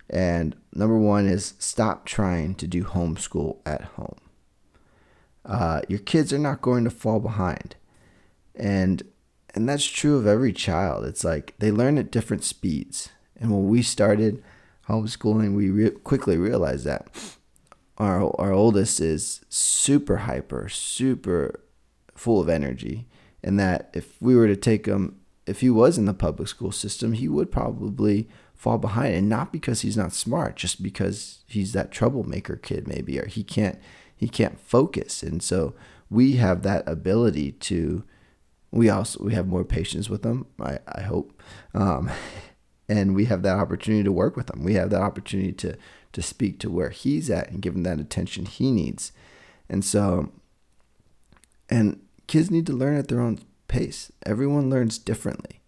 And 0.10 0.56
number 0.74 0.98
one 0.98 1.26
is 1.28 1.54
stop 1.60 2.06
trying 2.06 2.56
to 2.56 2.68
do 2.68 2.84
homeschool 2.84 3.58
at 3.66 3.82
home 3.82 4.18
uh, 5.46 5.82
your 5.88 6.00
kids 6.00 6.34
are 6.34 6.40
not 6.40 6.62
going 6.62 6.84
to 6.84 6.90
fall 6.90 7.20
behind. 7.20 7.76
And 8.56 9.04
and 9.54 9.70
that's 9.70 9.86
true 9.86 10.18
of 10.18 10.28
every 10.28 10.52
child. 10.52 11.06
It's 11.06 11.24
like 11.24 11.54
they 11.60 11.72
learn 11.72 11.98
at 11.98 12.12
different 12.12 12.44
speeds. 12.44 13.10
And 13.38 13.52
when 13.52 13.70
we 13.70 13.82
started 13.82 14.44
homeschooling, 14.90 15.56
we 15.56 15.70
re- 15.70 15.92
quickly 15.92 16.38
realized 16.38 16.86
that 16.86 17.08
our 17.98 18.24
our 18.40 18.52
oldest 18.52 19.00
is 19.00 19.46
super 19.50 20.18
hyper, 20.18 20.68
super 20.68 21.62
full 22.16 22.42
of 22.42 22.50
energy, 22.50 23.08
and 23.44 23.60
that 23.60 23.90
if 23.94 24.22
we 24.22 24.36
were 24.36 24.48
to 24.48 24.56
take 24.56 24.86
him, 24.86 25.20
if 25.46 25.62
he 25.62 25.70
was 25.70 25.98
in 25.98 26.06
the 26.06 26.14
public 26.14 26.48
school 26.48 26.72
system, 26.72 27.14
he 27.14 27.28
would 27.28 27.52
probably 27.52 28.28
fall 28.56 28.78
behind, 28.78 29.14
and 29.14 29.30
not 29.30 29.52
because 29.52 29.82
he's 29.82 29.98
not 29.98 30.14
smart, 30.14 30.56
just 30.56 30.82
because 30.82 31.44
he's 31.46 31.74
that 31.74 31.92
troublemaker 31.92 32.56
kid, 32.56 32.88
maybe, 32.88 33.20
or 33.20 33.28
he 33.28 33.44
can't 33.44 33.80
he 34.16 34.28
can't 34.30 34.60
focus. 34.60 35.22
And 35.22 35.44
so 35.44 35.76
we 36.10 36.38
have 36.38 36.64
that 36.64 36.88
ability 36.88 37.52
to 37.52 38.04
we 38.72 38.90
also 38.90 39.24
we 39.24 39.34
have 39.34 39.48
more 39.48 39.64
patience 39.64 40.10
with 40.10 40.22
them 40.22 40.48
i, 40.60 40.80
I 40.88 41.02
hope. 41.02 41.42
Um, 41.74 42.10
and 42.90 43.16
we 43.16 43.26
have 43.26 43.42
that 43.42 43.58
opportunity 43.58 44.04
to 44.04 44.12
work 44.12 44.36
with 44.36 44.46
them 44.46 44.64
we 44.64 44.76
have 44.76 44.92
that 44.92 45.02
opportunity 45.02 45.52
to 45.54 45.76
to 46.14 46.22
speak 46.22 46.60
to 46.60 46.70
where 46.70 46.92
he's 46.92 47.30
at 47.30 47.50
and 47.50 47.62
give 47.62 47.76
him 47.76 47.84
that 47.84 48.00
attention 48.00 48.46
he 48.46 48.72
needs. 48.72 49.12
And 49.70 49.84
so 49.84 50.32
and 51.70 52.02
kids 52.28 52.50
need 52.50 52.68
to 52.68 52.74
learn 52.74 52.96
at 52.96 53.08
their 53.08 53.22
own 53.22 53.40
pace. 53.68 54.12
Everyone 54.26 54.70
learns 54.70 54.98
differently 54.98 55.62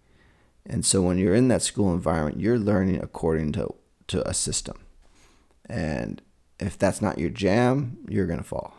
and 0.68 0.86
so 0.86 1.02
when 1.02 1.18
you're 1.18 1.36
in 1.36 1.48
that 1.48 1.62
school 1.62 1.94
environment 1.94 2.40
you're 2.40 2.60
learning 2.60 3.02
according 3.02 3.52
to 3.52 3.74
to 4.08 4.28
a 4.28 4.34
system 4.34 4.78
and 5.70 6.22
if 6.60 6.78
that's 6.78 7.02
not 7.02 7.20
your 7.20 7.30
jam, 7.30 7.98
you're 8.08 8.26
going 8.26 8.40
to 8.40 8.46
fall. 8.46 8.76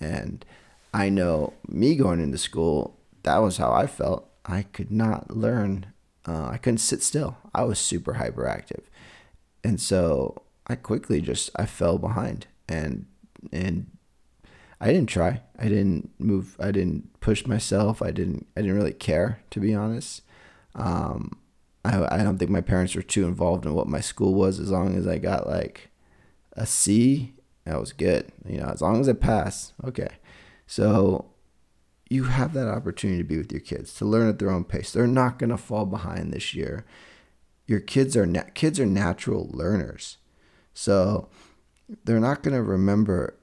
And 0.00 0.44
I 0.92 1.08
know 1.08 1.52
me 1.68 1.94
going 1.96 2.20
into 2.20 2.38
school, 2.38 2.98
that 3.22 3.38
was 3.38 3.56
how 3.56 3.72
I 3.72 3.86
felt. 3.86 4.28
I 4.44 4.62
could 4.62 4.90
not 4.90 5.34
learn. 5.34 5.86
Uh, 6.26 6.48
I 6.48 6.58
couldn't 6.58 6.78
sit 6.78 7.02
still. 7.02 7.36
I 7.54 7.64
was 7.64 7.78
super 7.78 8.14
hyperactive. 8.14 8.84
And 9.62 9.80
so 9.80 10.42
I 10.66 10.74
quickly 10.74 11.20
just 11.20 11.50
I 11.56 11.66
fell 11.66 11.98
behind 11.98 12.46
and 12.68 13.06
and 13.52 13.90
I 14.80 14.88
didn't 14.88 15.08
try. 15.08 15.40
I 15.58 15.68
didn't 15.68 16.10
move. 16.18 16.56
I 16.60 16.70
didn't 16.70 17.20
push 17.20 17.46
myself. 17.46 18.02
I 18.02 18.10
didn't. 18.10 18.46
I 18.56 18.60
didn't 18.60 18.76
really 18.76 18.92
care, 18.92 19.40
to 19.50 19.60
be 19.60 19.74
honest. 19.74 20.22
Um, 20.74 21.38
I 21.84 22.20
I 22.20 22.22
don't 22.22 22.38
think 22.38 22.50
my 22.50 22.60
parents 22.60 22.94
were 22.94 23.02
too 23.02 23.26
involved 23.26 23.66
in 23.66 23.74
what 23.74 23.88
my 23.88 24.00
school 24.00 24.34
was, 24.34 24.58
as 24.58 24.70
long 24.70 24.96
as 24.96 25.06
I 25.06 25.18
got 25.18 25.46
like 25.46 25.90
a 26.52 26.66
C, 26.66 27.34
that 27.64 27.80
was 27.80 27.92
good. 27.92 28.30
You 28.46 28.60
know, 28.60 28.68
as 28.68 28.80
long 28.82 29.00
as 29.00 29.08
I 29.08 29.12
passed, 29.12 29.72
okay. 29.84 30.08
So 30.66 31.26
you 32.08 32.24
have 32.24 32.52
that 32.54 32.68
opportunity 32.68 33.18
to 33.18 33.28
be 33.28 33.38
with 33.38 33.52
your 33.52 33.60
kids 33.60 33.94
to 33.94 34.04
learn 34.04 34.28
at 34.28 34.38
their 34.38 34.50
own 34.50 34.64
pace. 34.64 34.92
They're 34.92 35.06
not 35.06 35.38
going 35.38 35.50
to 35.50 35.56
fall 35.56 35.86
behind 35.86 36.32
this 36.32 36.54
year. 36.54 36.84
Your 37.66 37.80
kids 37.80 38.16
are 38.16 38.26
na- 38.26 38.50
kids 38.54 38.78
are 38.78 38.86
natural 38.86 39.50
learners, 39.52 40.18
so 40.74 41.28
they're 42.04 42.20
not 42.20 42.42
going 42.42 42.54
to 42.54 42.62
remember. 42.62 43.36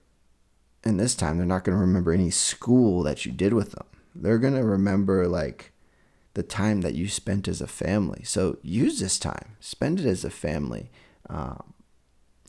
And 0.83 0.99
this 0.99 1.13
time, 1.13 1.37
they're 1.37 1.45
not 1.45 1.63
going 1.63 1.77
to 1.77 1.81
remember 1.81 2.11
any 2.11 2.31
school 2.31 3.03
that 3.03 3.23
you 3.23 3.31
did 3.31 3.53
with 3.53 3.71
them. 3.71 3.85
They're 4.15 4.39
going 4.39 4.55
to 4.55 4.63
remember 4.63 5.27
like 5.27 5.70
the 6.33 6.43
time 6.43 6.81
that 6.81 6.95
you 6.95 7.07
spent 7.07 7.47
as 7.47 7.61
a 7.61 7.67
family. 7.67 8.23
So 8.23 8.57
use 8.61 8.99
this 8.99 9.19
time, 9.19 9.57
spend 9.59 9.99
it 9.99 10.05
as 10.05 10.23
a 10.23 10.29
family. 10.29 10.89
Um, 11.29 11.73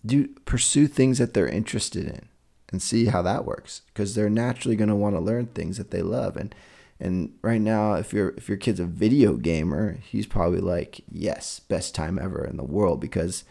do 0.04 0.28
pursue 0.44 0.86
things 0.86 1.18
that 1.18 1.34
they're 1.34 1.48
interested 1.48 2.06
in 2.06 2.28
and 2.70 2.82
see 2.82 3.06
how 3.06 3.22
that 3.22 3.44
works. 3.44 3.82
Because 3.88 4.14
they're 4.14 4.30
naturally 4.30 4.76
going 4.76 4.88
to 4.88 4.96
want 4.96 5.14
to 5.14 5.20
learn 5.20 5.46
things 5.46 5.78
that 5.78 5.90
they 5.90 6.02
love. 6.02 6.36
And 6.36 6.54
and 7.00 7.34
right 7.42 7.60
now 7.60 7.94
if 7.94 8.12
your 8.12 8.28
if 8.36 8.48
your 8.48 8.56
kid's 8.56 8.78
a 8.78 8.84
video 8.84 9.34
gamer 9.34 9.98
he's 10.04 10.26
probably 10.26 10.60
like 10.60 11.00
yes 11.10 11.58
best 11.58 11.96
time 11.96 12.16
ever 12.16 12.44
in 12.44 12.56
the 12.56 12.62
world 12.62 13.00
because 13.00 13.42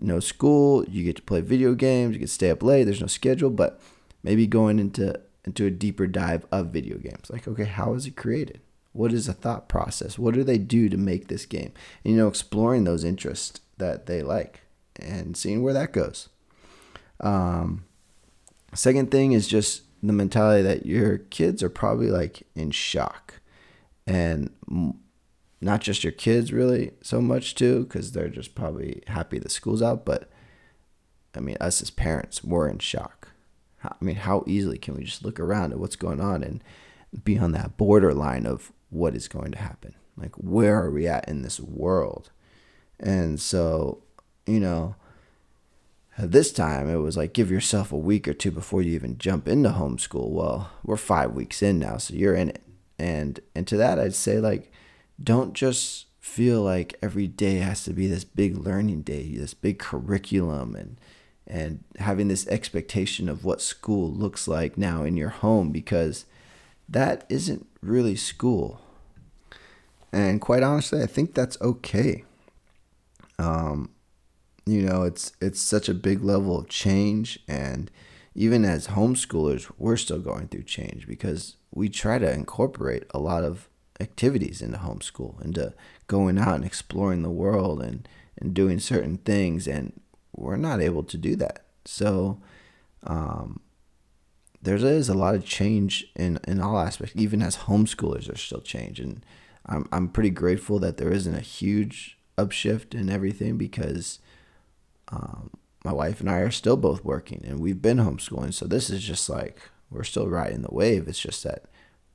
no 0.00 0.20
school 0.20 0.84
you 0.88 1.02
get 1.02 1.16
to 1.16 1.22
play 1.22 1.40
video 1.40 1.74
games 1.74 2.12
you 2.12 2.20
can 2.20 2.28
stay 2.28 2.48
up 2.48 2.62
late 2.62 2.84
there's 2.84 3.00
no 3.00 3.08
schedule 3.08 3.50
but 3.50 3.80
maybe 4.22 4.46
going 4.46 4.78
into 4.78 5.20
into 5.44 5.66
a 5.66 5.70
deeper 5.70 6.06
dive 6.06 6.46
of 6.52 6.68
video 6.68 6.96
games. 6.96 7.28
Like 7.28 7.48
okay 7.48 7.64
how 7.64 7.94
is 7.94 8.06
it 8.06 8.14
created 8.14 8.60
what 8.92 9.12
is 9.12 9.26
the 9.26 9.32
thought 9.32 9.68
process? 9.68 10.18
What 10.18 10.34
do 10.34 10.42
they 10.42 10.58
do 10.58 10.88
to 10.88 10.96
make 10.96 11.28
this 11.28 11.46
game? 11.46 11.72
And 12.04 12.12
you 12.12 12.18
know 12.18 12.28
exploring 12.28 12.84
those 12.84 13.04
interests 13.04 13.60
that 13.78 14.06
they 14.06 14.22
like 14.22 14.62
and 14.96 15.36
seeing 15.36 15.62
where 15.62 15.74
that 15.74 15.92
goes. 15.92 16.28
Um, 17.20 17.84
second 18.74 19.10
thing 19.10 19.32
is 19.32 19.48
just 19.48 19.82
the 20.02 20.12
mentality 20.12 20.62
that 20.62 20.86
your 20.86 21.18
kids 21.18 21.62
are 21.62 21.70
probably 21.70 22.08
like 22.08 22.42
in 22.54 22.70
shock. 22.70 23.40
And 24.06 24.50
not 25.60 25.80
just 25.80 26.02
your 26.02 26.12
kids 26.12 26.52
really 26.52 26.92
so 27.02 27.20
much 27.20 27.54
too 27.54 27.84
because 27.84 28.12
they're 28.12 28.28
just 28.28 28.54
probably 28.54 29.02
happy 29.06 29.38
the 29.38 29.48
school's 29.48 29.82
out. 29.82 30.04
But 30.04 30.30
i 31.36 31.38
mean 31.38 31.56
us 31.60 31.80
as 31.80 31.90
parents 31.90 32.42
we're 32.42 32.68
in 32.68 32.78
shock. 32.78 33.28
I 33.84 33.94
mean 34.00 34.16
how 34.16 34.44
easily 34.46 34.78
can 34.78 34.94
we 34.94 35.04
just 35.04 35.24
look 35.24 35.38
around 35.38 35.72
at 35.72 35.78
what's 35.78 35.96
going 35.96 36.20
on 36.20 36.42
and 36.42 36.62
be 37.24 37.38
on 37.38 37.52
that 37.52 37.76
borderline 37.76 38.46
of 38.46 38.72
what 38.90 39.14
is 39.14 39.28
going 39.28 39.52
to 39.52 39.58
happen 39.58 39.94
like 40.16 40.34
where 40.36 40.76
are 40.82 40.90
we 40.90 41.06
at 41.06 41.28
in 41.28 41.42
this 41.42 41.58
world 41.58 42.30
and 42.98 43.40
so 43.40 44.02
you 44.46 44.60
know 44.60 44.94
this 46.28 46.52
time 46.52 46.88
it 46.88 46.96
was 46.96 47.16
like 47.16 47.32
give 47.32 47.50
yourself 47.50 47.92
a 47.92 47.96
week 47.96 48.28
or 48.28 48.34
two 48.34 48.50
before 48.50 48.82
you 48.82 48.92
even 48.92 49.18
jump 49.18 49.48
into 49.48 49.70
homeschool. 49.70 50.30
Well, 50.30 50.70
we're 50.84 50.96
five 50.96 51.32
weeks 51.32 51.62
in 51.62 51.78
now, 51.78 51.96
so 51.96 52.14
you're 52.14 52.34
in 52.34 52.50
it. 52.50 52.62
And 52.98 53.40
and 53.54 53.66
to 53.68 53.76
that 53.76 53.98
I'd 53.98 54.14
say 54.14 54.38
like 54.38 54.72
don't 55.22 55.54
just 55.54 56.06
feel 56.18 56.62
like 56.62 56.98
every 57.02 57.26
day 57.26 57.56
has 57.56 57.84
to 57.84 57.92
be 57.92 58.06
this 58.06 58.24
big 58.24 58.56
learning 58.56 59.02
day, 59.02 59.34
this 59.36 59.54
big 59.54 59.78
curriculum 59.78 60.74
and 60.74 60.96
and 61.46 61.82
having 61.98 62.28
this 62.28 62.46
expectation 62.48 63.28
of 63.28 63.44
what 63.44 63.60
school 63.60 64.10
looks 64.10 64.46
like 64.46 64.78
now 64.78 65.02
in 65.02 65.16
your 65.16 65.30
home 65.30 65.70
because 65.70 66.24
that 66.90 67.24
isn't 67.28 67.66
really 67.80 68.16
school. 68.16 68.80
And 70.12 70.40
quite 70.40 70.62
honestly, 70.62 71.02
I 71.02 71.06
think 71.06 71.34
that's 71.34 71.60
okay. 71.60 72.24
Um, 73.38 73.90
you 74.70 74.82
know 74.82 75.02
it's 75.02 75.32
it's 75.40 75.60
such 75.60 75.88
a 75.88 75.94
big 75.94 76.22
level 76.22 76.58
of 76.58 76.68
change 76.68 77.38
and 77.48 77.90
even 78.34 78.64
as 78.64 78.88
homeschoolers 78.88 79.70
we're 79.78 79.96
still 79.96 80.20
going 80.20 80.46
through 80.48 80.62
change 80.62 81.06
because 81.06 81.56
we 81.72 81.88
try 81.88 82.18
to 82.18 82.32
incorporate 82.32 83.04
a 83.10 83.18
lot 83.18 83.42
of 83.42 83.68
activities 84.00 84.62
into 84.62 84.78
homeschool 84.78 85.42
into 85.44 85.74
going 86.06 86.38
out 86.38 86.54
and 86.54 86.64
exploring 86.64 87.22
the 87.22 87.30
world 87.30 87.82
and 87.82 88.08
and 88.38 88.54
doing 88.54 88.78
certain 88.78 89.16
things 89.18 89.66
and 89.66 90.00
we're 90.36 90.56
not 90.56 90.80
able 90.80 91.02
to 91.02 91.18
do 91.18 91.34
that 91.36 91.64
so 91.84 92.40
um, 93.04 93.60
there 94.62 94.76
is 94.76 95.08
a 95.08 95.14
lot 95.14 95.34
of 95.34 95.44
change 95.44 96.06
in, 96.16 96.38
in 96.46 96.60
all 96.60 96.78
aspects 96.78 97.14
even 97.16 97.42
as 97.42 97.56
homeschoolers 97.56 98.26
there's 98.26 98.42
still 98.42 98.60
change 98.60 99.00
and 99.00 99.24
I'm, 99.66 99.88
I'm 99.92 100.08
pretty 100.08 100.30
grateful 100.30 100.78
that 100.80 100.96
there 100.96 101.12
isn't 101.12 101.34
a 101.34 101.40
huge 101.40 102.18
upshift 102.36 102.94
in 102.94 103.10
everything 103.10 103.56
because 103.56 104.18
um, 105.08 105.50
my 105.84 105.92
wife 105.92 106.20
and 106.20 106.30
I 106.30 106.38
are 106.38 106.50
still 106.50 106.76
both 106.76 107.04
working 107.04 107.44
and 107.46 107.60
we've 107.60 107.82
been 107.82 107.98
homeschooling. 107.98 108.54
So 108.54 108.66
this 108.66 108.90
is 108.90 109.02
just 109.02 109.28
like 109.28 109.58
we're 109.90 110.04
still 110.04 110.28
riding 110.28 110.62
the 110.62 110.74
wave. 110.74 111.08
It's 111.08 111.20
just 111.20 111.44
that 111.44 111.64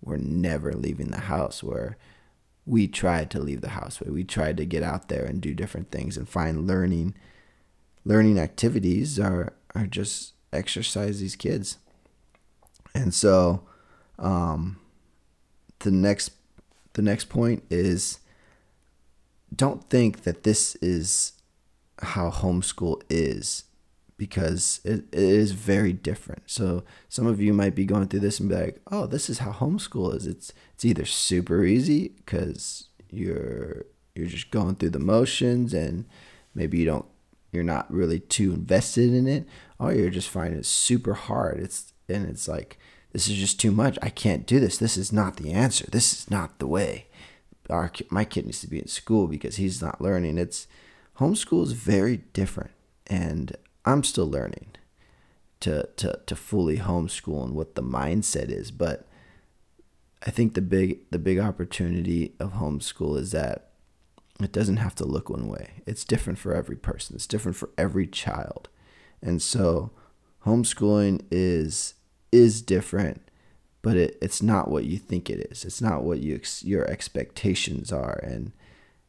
we're 0.01 0.17
never 0.17 0.73
leaving 0.73 1.11
the 1.11 1.21
house 1.21 1.63
where 1.63 1.97
we 2.65 2.87
tried 2.87 3.29
to 3.31 3.39
leave 3.39 3.61
the 3.61 3.69
house 3.69 4.01
where 4.01 4.13
we 4.13 4.23
tried 4.23 4.57
to 4.57 4.65
get 4.65 4.83
out 4.83 5.07
there 5.07 5.23
and 5.23 5.41
do 5.41 5.53
different 5.53 5.91
things 5.91 6.17
and 6.17 6.27
find 6.27 6.67
learning 6.67 7.15
learning 8.03 8.39
activities 8.39 9.19
are 9.19 9.53
are 9.73 9.85
just 9.85 10.33
exercise 10.53 11.19
these 11.19 11.35
kids. 11.35 11.77
And 12.95 13.13
so 13.13 13.61
um, 14.17 14.79
the 15.79 15.91
next 15.91 16.31
the 16.93 17.01
next 17.01 17.25
point 17.25 17.63
is 17.69 18.19
don't 19.53 19.87
think 19.89 20.23
that 20.23 20.43
this 20.43 20.75
is 20.75 21.33
how 22.01 22.29
homeschool 22.29 23.01
is 23.09 23.65
because 24.17 24.79
it, 24.85 25.03
it 25.11 25.19
is 25.19 25.51
very 25.51 25.91
different. 25.91 26.43
So 26.45 26.83
some 27.09 27.27
of 27.27 27.41
you 27.41 27.53
might 27.53 27.75
be 27.75 27.85
going 27.85 28.07
through 28.07 28.21
this 28.21 28.39
and 28.39 28.47
be 28.49 28.55
like, 28.55 28.81
"Oh, 28.89 29.05
this 29.05 29.29
is 29.29 29.39
how 29.39 29.51
homeschool 29.51 30.15
is." 30.15 30.25
It's 30.25 30.53
it's 30.73 30.85
either 30.85 31.05
super 31.05 31.65
easy 31.65 32.09
because 32.09 32.87
you're 33.09 33.85
you're 34.15 34.27
just 34.27 34.51
going 34.51 34.75
through 34.75 34.91
the 34.91 34.99
motions 34.99 35.73
and 35.73 36.05
maybe 36.53 36.77
you 36.77 36.85
don't 36.85 37.05
you're 37.51 37.63
not 37.63 37.91
really 37.91 38.19
too 38.19 38.53
invested 38.53 39.13
in 39.13 39.27
it, 39.27 39.45
or 39.79 39.93
you're 39.93 40.09
just 40.09 40.29
finding 40.29 40.59
it 40.59 40.65
super 40.65 41.13
hard. 41.13 41.59
It's 41.59 41.93
and 42.09 42.29
it's 42.29 42.47
like 42.47 42.77
this 43.11 43.27
is 43.29 43.37
just 43.37 43.59
too 43.59 43.71
much. 43.71 43.97
I 44.01 44.09
can't 44.09 44.45
do 44.45 44.59
this. 44.59 44.77
This 44.77 44.97
is 44.97 45.13
not 45.13 45.37
the 45.37 45.51
answer. 45.51 45.85
This 45.89 46.11
is 46.13 46.29
not 46.29 46.59
the 46.59 46.67
way. 46.67 47.07
Our 47.69 47.91
my 48.09 48.25
kid 48.25 48.45
needs 48.45 48.61
to 48.61 48.67
be 48.67 48.79
in 48.79 48.87
school 48.87 49.27
because 49.27 49.55
he's 49.55 49.81
not 49.81 50.01
learning. 50.01 50.37
It's 50.37 50.67
homeschool 51.19 51.63
is 51.63 51.71
very 51.71 52.17
different 52.33 52.71
and 53.07 53.55
i'm 53.85 54.03
still 54.03 54.29
learning 54.29 54.67
to, 55.61 55.87
to, 55.95 56.19
to 56.25 56.35
fully 56.35 56.77
homeschool 56.77 57.43
and 57.43 57.55
what 57.55 57.75
the 57.75 57.83
mindset 57.83 58.49
is 58.49 58.71
but 58.71 59.07
i 60.25 60.29
think 60.29 60.53
the 60.53 60.61
big 60.61 60.99
the 61.11 61.19
big 61.19 61.39
opportunity 61.39 62.33
of 62.39 62.53
homeschool 62.53 63.17
is 63.17 63.31
that 63.31 63.69
it 64.41 64.51
doesn't 64.51 64.77
have 64.77 64.95
to 64.95 65.05
look 65.05 65.29
one 65.29 65.47
way 65.47 65.81
it's 65.85 66.03
different 66.03 66.37
for 66.37 66.53
every 66.53 66.75
person 66.75 67.15
it's 67.15 67.27
different 67.27 67.55
for 67.55 67.69
every 67.77 68.05
child 68.05 68.67
and 69.21 69.41
so 69.41 69.91
homeschooling 70.45 71.23
is 71.31 71.95
is 72.31 72.61
different 72.61 73.21
but 73.85 73.97
it, 73.97 74.17
it's 74.19 74.41
not 74.41 74.67
what 74.67 74.85
you 74.85 74.97
think 74.97 75.29
it 75.29 75.51
is. 75.51 75.63
It's 75.63 75.79
not 75.79 76.01
what 76.01 76.17
you 76.17 76.41
your 76.61 76.89
expectations 76.89 77.91
are 77.91 78.19
and 78.23 78.51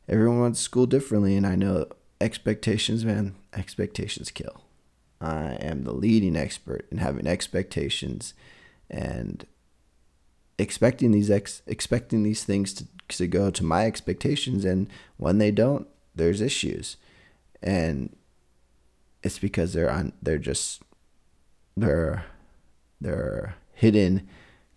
everyone 0.06 0.38
wants 0.38 0.60
school 0.60 0.84
differently 0.84 1.34
and 1.34 1.46
i 1.46 1.56
know 1.56 1.86
expectations 2.20 3.02
man 3.02 3.36
expectations 3.54 4.30
kill. 4.30 4.64
I 5.18 5.54
am 5.60 5.84
the 5.84 5.94
leading 5.94 6.36
expert 6.36 6.86
in 6.90 6.98
having 6.98 7.26
expectations 7.26 8.34
and 8.90 9.46
expecting 10.58 11.10
these 11.10 11.30
ex 11.30 11.62
expecting 11.66 12.22
these 12.22 12.44
things 12.44 12.74
to, 12.74 12.86
to 13.08 13.26
go 13.26 13.50
to 13.50 13.64
my 13.64 13.86
expectations 13.86 14.66
and 14.66 14.88
when 15.16 15.38
they 15.38 15.50
don't 15.50 15.88
there's 16.14 16.42
issues. 16.42 16.98
And 17.62 18.14
it's 19.22 19.38
because 19.38 19.72
they're 19.72 19.90
on 19.90 20.12
they're 20.20 20.36
just 20.36 20.82
they're 21.76 22.24
they're 23.00 23.56
hidden 23.72 24.26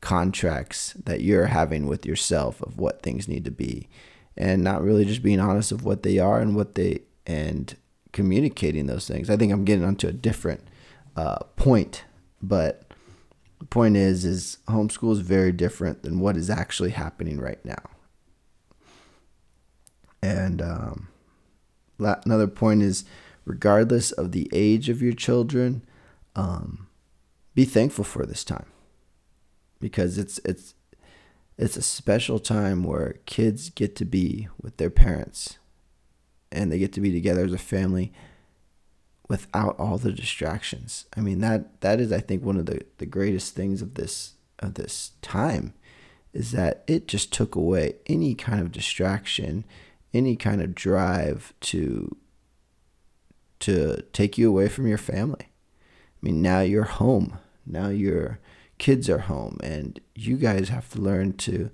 contracts 0.02 0.94
that 0.94 1.22
you're 1.22 1.48
having 1.48 1.86
with 1.86 2.06
yourself 2.06 2.62
of 2.62 2.78
what 2.78 3.02
things 3.02 3.28
need 3.28 3.46
to 3.46 3.52
be 3.52 3.88
and 4.38 4.64
not 4.64 4.82
really 4.82 5.06
just 5.06 5.24
being 5.24 5.40
honest 5.40 5.72
of 5.72 5.84
what 5.84 6.04
they 6.04 6.18
are 6.18 6.40
and 6.40 6.56
what 6.56 6.76
they 6.76 7.00
and 7.26 7.76
communicating 8.12 8.88
those 8.88 9.08
things. 9.08 9.30
I 9.30 9.38
think 9.38 9.52
I'm 9.52 9.66
getting 9.66 9.86
onto 9.86 10.08
a 10.08 10.14
different 10.14 10.62
uh, 11.16 11.40
point, 11.56 12.06
but 12.42 12.90
the 13.60 13.66
point 13.66 13.98
is, 13.98 14.26
is 14.26 14.58
homeschool 14.68 15.12
is 15.12 15.20
very 15.20 15.52
different 15.52 16.04
than 16.04 16.20
what 16.20 16.38
is 16.38 16.50
actually 16.50 16.92
happening 16.92 17.40
right 17.40 17.64
now. 17.66 17.84
And 20.22 20.62
um, 20.62 21.08
another 22.00 22.48
point 22.48 22.82
is, 22.82 23.04
regardless 23.46 24.12
of 24.12 24.32
the 24.32 24.50
age 24.54 24.90
of 24.90 25.02
your 25.02 25.14
children, 25.14 25.84
um, 26.36 26.88
be 27.56 27.66
thankful 27.66 28.04
for 28.04 28.26
this 28.26 28.44
time 28.44 28.68
because 29.80 30.18
it's 30.18 30.40
it's 30.46 30.74
it's 31.58 31.78
a 31.78 31.82
special 31.82 32.40
time 32.40 32.84
where 32.84 33.18
kids 33.26 33.70
get 33.70 33.96
to 33.98 34.06
be 34.06 34.48
with 34.62 34.78
their 34.78 34.90
parents 34.90 35.58
and 36.52 36.72
they 36.72 36.80
get 36.80 36.94
to 36.94 37.02
be 37.02 37.12
together 37.12 37.44
as 37.44 37.54
a 37.54 37.58
family 37.58 38.14
without 39.28 39.78
all 39.80 39.98
the 39.98 40.12
distractions. 40.12 41.06
I 41.16 41.22
mean 41.22 41.40
that 41.40 41.82
that 41.82 42.00
is 42.00 42.12
I 42.12 42.20
think 42.20 42.44
one 42.44 42.58
of 42.58 42.66
the, 42.66 42.82
the 42.98 43.06
greatest 43.06 43.56
things 43.56 43.82
of 43.82 43.96
this 43.96 44.34
of 44.60 44.76
this 44.76 45.12
time 45.22 45.74
is 46.34 46.52
that 46.52 46.84
it 46.88 47.08
just 47.08 47.34
took 47.34 47.56
away 47.56 47.96
any 48.06 48.36
kind 48.36 48.62
of 48.62 48.72
distraction, 48.72 49.66
any 50.14 50.36
kind 50.36 50.62
of 50.62 50.76
drive 50.76 51.54
to 51.62 52.16
to 53.60 54.02
take 54.14 54.38
you 54.38 54.50
away 54.50 54.70
from 54.70 54.88
your 54.88 54.98
family. 54.98 55.49
I 56.22 56.26
mean 56.26 56.42
now 56.42 56.62
you're 56.62 56.84
home. 56.84 57.38
Now 57.66 57.90
your 57.90 58.40
kids 58.78 59.10
are 59.10 59.20
home 59.20 59.58
and 59.64 60.00
you 60.16 60.38
guys 60.38 60.70
have 60.70 60.90
to 60.92 61.02
learn 61.02 61.34
to 61.34 61.70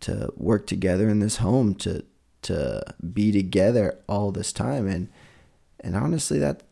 to 0.00 0.32
work 0.36 0.66
together 0.66 1.08
in 1.08 1.18
this 1.18 1.36
home 1.36 1.74
to 1.74 2.04
to 2.42 2.82
be 3.12 3.32
together 3.32 3.98
all 4.08 4.30
this 4.30 4.52
time 4.52 4.86
and 4.86 5.08
and 5.80 5.96
honestly 5.96 6.38
that 6.38 6.62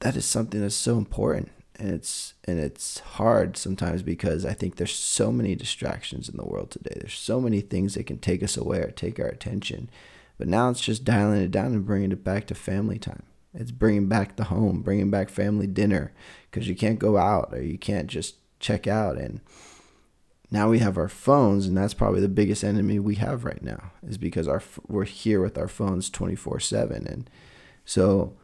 that 0.00 0.14
is 0.14 0.24
something 0.24 0.60
that's 0.60 0.76
so 0.76 0.98
important 0.98 1.50
and 1.78 1.90
it's 1.90 2.34
and 2.44 2.58
it's 2.58 3.00
hard 3.00 3.56
sometimes 3.56 4.02
because 4.02 4.44
I 4.44 4.52
think 4.52 4.76
there's 4.76 4.94
so 4.94 5.30
many 5.30 5.54
distractions 5.54 6.28
in 6.28 6.36
the 6.36 6.44
world 6.46 6.70
today. 6.70 6.94
There's 6.96 7.14
so 7.14 7.40
many 7.40 7.60
things 7.60 7.94
that 7.94 8.06
can 8.06 8.18
take 8.18 8.42
us 8.42 8.56
away 8.56 8.78
or 8.78 8.90
take 8.90 9.18
our 9.20 9.26
attention. 9.26 9.90
But 10.38 10.48
now 10.48 10.70
it's 10.70 10.80
just 10.80 11.04
dialing 11.04 11.42
it 11.42 11.50
down 11.50 11.72
and 11.72 11.86
bringing 11.86 12.12
it 12.12 12.24
back 12.24 12.46
to 12.46 12.54
family 12.54 12.98
time. 12.98 13.22
It's 13.56 13.70
bringing 13.70 14.06
back 14.06 14.36
the 14.36 14.44
home, 14.44 14.82
bringing 14.82 15.10
back 15.10 15.30
family 15.30 15.66
dinner 15.66 16.12
because 16.50 16.68
you 16.68 16.76
can't 16.76 16.98
go 16.98 17.16
out 17.16 17.48
or 17.52 17.62
you 17.62 17.78
can't 17.78 18.06
just 18.06 18.36
check 18.60 18.86
out. 18.86 19.16
And 19.16 19.40
now 20.50 20.68
we 20.68 20.78
have 20.78 20.98
our 20.98 21.08
phones 21.08 21.66
and 21.66 21.76
that's 21.76 21.94
probably 21.94 22.20
the 22.20 22.28
biggest 22.28 22.62
enemy 22.62 22.98
we 22.98 23.16
have 23.16 23.44
right 23.44 23.62
now 23.62 23.92
is 24.06 24.18
because 24.18 24.46
our 24.46 24.62
we're 24.86 25.04
here 25.04 25.40
with 25.40 25.58
our 25.58 25.68
phones 25.68 26.10
24/7 26.10 27.06
and 27.06 27.30
so 27.84 28.36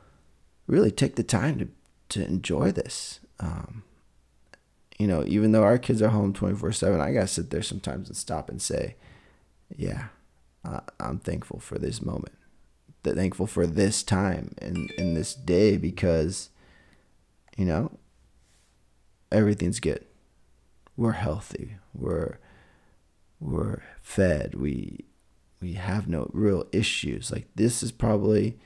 really 0.66 0.90
take 0.90 1.16
the 1.16 1.22
time 1.22 1.58
to 1.58 1.68
to 2.08 2.24
enjoy 2.26 2.72
this. 2.72 3.20
Um, 3.40 3.84
you 4.98 5.06
know, 5.06 5.24
even 5.26 5.52
though 5.52 5.64
our 5.64 5.78
kids 5.78 6.02
are 6.02 6.10
home 6.10 6.32
24 6.32 6.72
7, 6.72 7.00
I 7.00 7.12
got 7.12 7.22
to 7.22 7.26
sit 7.26 7.50
there 7.50 7.62
sometimes 7.62 8.08
and 8.08 8.16
stop 8.16 8.48
and 8.48 8.60
say, 8.60 8.96
yeah, 9.74 10.08
uh, 10.64 10.80
I'm 11.00 11.18
thankful 11.18 11.58
for 11.58 11.78
this 11.78 12.02
moment. 12.02 12.34
Thankful 13.04 13.46
for 13.46 13.66
this 13.66 14.02
time 14.02 14.54
and, 14.58 14.90
in 14.92 15.14
this 15.14 15.34
day 15.34 15.76
because, 15.76 16.50
you 17.56 17.64
know, 17.64 17.98
everything's 19.30 19.80
good. 19.80 20.04
We're 20.96 21.12
healthy. 21.12 21.76
We're, 21.94 22.38
we're 23.40 23.82
fed. 24.00 24.54
We, 24.54 25.06
we 25.60 25.72
have 25.74 26.08
no 26.08 26.30
real 26.32 26.66
issues. 26.72 27.32
Like, 27.32 27.48
this 27.54 27.82
is 27.82 27.90
probably 27.90 28.58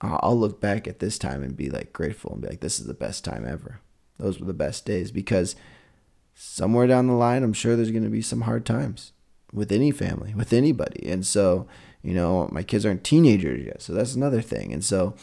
I'll 0.00 0.38
look 0.38 0.60
back 0.60 0.86
at 0.86 1.00
this 1.00 1.18
time 1.18 1.42
and 1.42 1.56
be 1.56 1.70
like 1.70 1.92
grateful 1.92 2.32
and 2.32 2.42
be 2.42 2.48
like, 2.48 2.60
this 2.60 2.78
is 2.78 2.86
the 2.86 2.94
best 2.94 3.24
time 3.24 3.44
ever. 3.46 3.80
Those 4.18 4.38
were 4.38 4.46
the 4.46 4.52
best 4.52 4.84
days 4.84 5.10
because 5.10 5.56
somewhere 6.34 6.86
down 6.86 7.08
the 7.08 7.14
line, 7.14 7.42
I'm 7.42 7.52
sure 7.52 7.74
there's 7.74 7.90
going 7.90 8.04
to 8.04 8.10
be 8.10 8.22
some 8.22 8.42
hard 8.42 8.64
times 8.64 9.12
with 9.52 9.72
any 9.72 9.90
family, 9.90 10.34
with 10.34 10.52
anybody. 10.52 11.08
And 11.08 11.24
so, 11.24 11.66
you 12.02 12.14
know, 12.14 12.48
my 12.52 12.62
kids 12.62 12.84
aren't 12.84 13.04
teenagers 13.04 13.64
yet. 13.64 13.82
So 13.82 13.92
that's 13.92 14.14
another 14.14 14.42
thing. 14.42 14.72
And 14.72 14.84
so, 14.84 15.14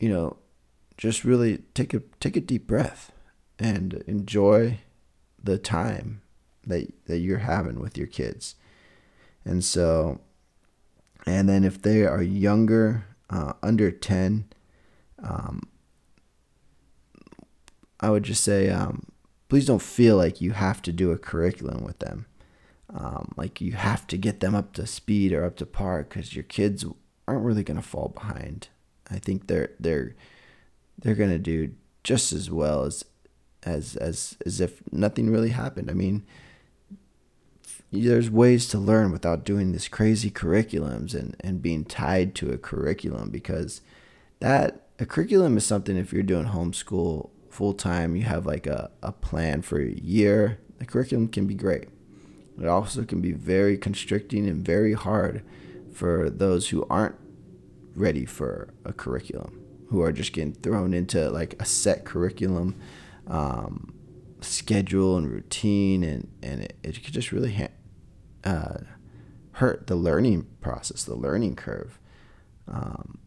you 0.00 0.08
know, 0.08 0.36
just 0.96 1.24
really 1.24 1.58
take 1.74 1.92
a 1.92 2.02
take 2.20 2.36
a 2.36 2.40
deep 2.40 2.66
breath 2.66 3.12
and 3.58 4.02
enjoy 4.06 4.78
the 5.42 5.58
time 5.58 6.22
that 6.66 6.92
that 7.06 7.18
you're 7.18 7.38
having 7.38 7.80
with 7.80 7.98
your 7.98 8.06
kids. 8.06 8.54
And 9.44 9.62
so 9.64 10.20
and 11.26 11.48
then 11.48 11.64
if 11.64 11.82
they 11.82 12.06
are 12.06 12.22
younger 12.22 13.04
uh, 13.28 13.54
under 13.62 13.90
10, 13.90 14.46
um, 15.22 15.62
I 17.98 18.10
would 18.10 18.22
just 18.22 18.44
say, 18.44 18.70
um, 18.70 19.06
please 19.48 19.66
don't 19.66 19.82
feel 19.82 20.16
like 20.16 20.40
you 20.40 20.52
have 20.52 20.80
to 20.82 20.92
do 20.92 21.10
a 21.10 21.18
curriculum 21.18 21.84
with 21.84 21.98
them. 21.98 22.26
Um, 22.96 23.32
like 23.36 23.60
you 23.60 23.72
have 23.72 24.06
to 24.06 24.16
get 24.16 24.40
them 24.40 24.54
up 24.54 24.72
to 24.74 24.86
speed 24.86 25.34
or 25.34 25.44
up 25.44 25.56
to 25.56 25.66
par 25.66 26.02
because 26.02 26.34
your 26.34 26.44
kids 26.44 26.84
aren't 27.28 27.44
really 27.44 27.62
going 27.62 27.76
to 27.76 27.86
fall 27.86 28.08
behind. 28.08 28.68
I 29.10 29.18
think 29.18 29.46
they're 29.46 29.72
they're 29.78 30.14
they're 30.98 31.14
going 31.14 31.30
to 31.30 31.38
do 31.38 31.74
just 32.02 32.32
as 32.32 32.50
well 32.50 32.84
as 32.84 33.04
as 33.64 33.96
as 33.96 34.38
as 34.46 34.60
if 34.62 34.82
nothing 34.90 35.30
really 35.30 35.50
happened. 35.50 35.90
I 35.90 35.94
mean, 35.94 36.24
there's 37.92 38.30
ways 38.30 38.66
to 38.68 38.78
learn 38.78 39.12
without 39.12 39.44
doing 39.44 39.72
this 39.72 39.88
crazy 39.88 40.30
curriculums 40.30 41.14
and, 41.14 41.36
and 41.40 41.60
being 41.60 41.84
tied 41.84 42.34
to 42.36 42.50
a 42.50 42.58
curriculum 42.58 43.28
because 43.28 43.82
that 44.40 44.86
a 44.98 45.04
curriculum 45.04 45.58
is 45.58 45.66
something 45.66 45.96
if 45.96 46.12
you're 46.12 46.22
doing 46.22 46.46
homeschool 46.46 47.28
full 47.50 47.74
time 47.74 48.16
you 48.16 48.22
have 48.22 48.44
like 48.44 48.66
a, 48.66 48.90
a 49.02 49.12
plan 49.12 49.62
for 49.62 49.80
a 49.80 49.92
year 49.92 50.58
the 50.78 50.84
curriculum 50.84 51.28
can 51.28 51.46
be 51.46 51.54
great 51.54 51.88
it 52.60 52.66
also 52.66 53.04
can 53.04 53.20
be 53.20 53.32
very 53.32 53.76
constricting 53.76 54.48
and 54.48 54.64
very 54.64 54.94
hard 54.94 55.42
for 55.92 56.30
those 56.30 56.68
who 56.68 56.86
aren't 56.88 57.16
ready 57.94 58.24
for 58.24 58.72
a 58.84 58.92
curriculum 58.92 59.62
who 59.88 60.02
are 60.02 60.12
just 60.12 60.32
getting 60.32 60.52
thrown 60.52 60.92
into 60.92 61.30
like 61.30 61.60
a 61.60 61.64
set 61.64 62.04
curriculum 62.04 62.74
um, 63.26 63.94
schedule 64.40 65.16
and 65.16 65.30
routine 65.30 66.02
and 66.02 66.28
and 66.42 66.62
it, 66.62 66.76
it 66.82 67.04
could 67.04 67.14
just 67.14 67.32
really 67.32 67.52
ha- 67.52 67.68
uh, 68.44 68.78
hurt 69.56 69.86
the 69.86 69.96
learning 69.96 70.46
process, 70.60 71.02
the 71.02 71.14
learning 71.14 71.56
curve. 71.56 71.98
Um, 72.68 73.18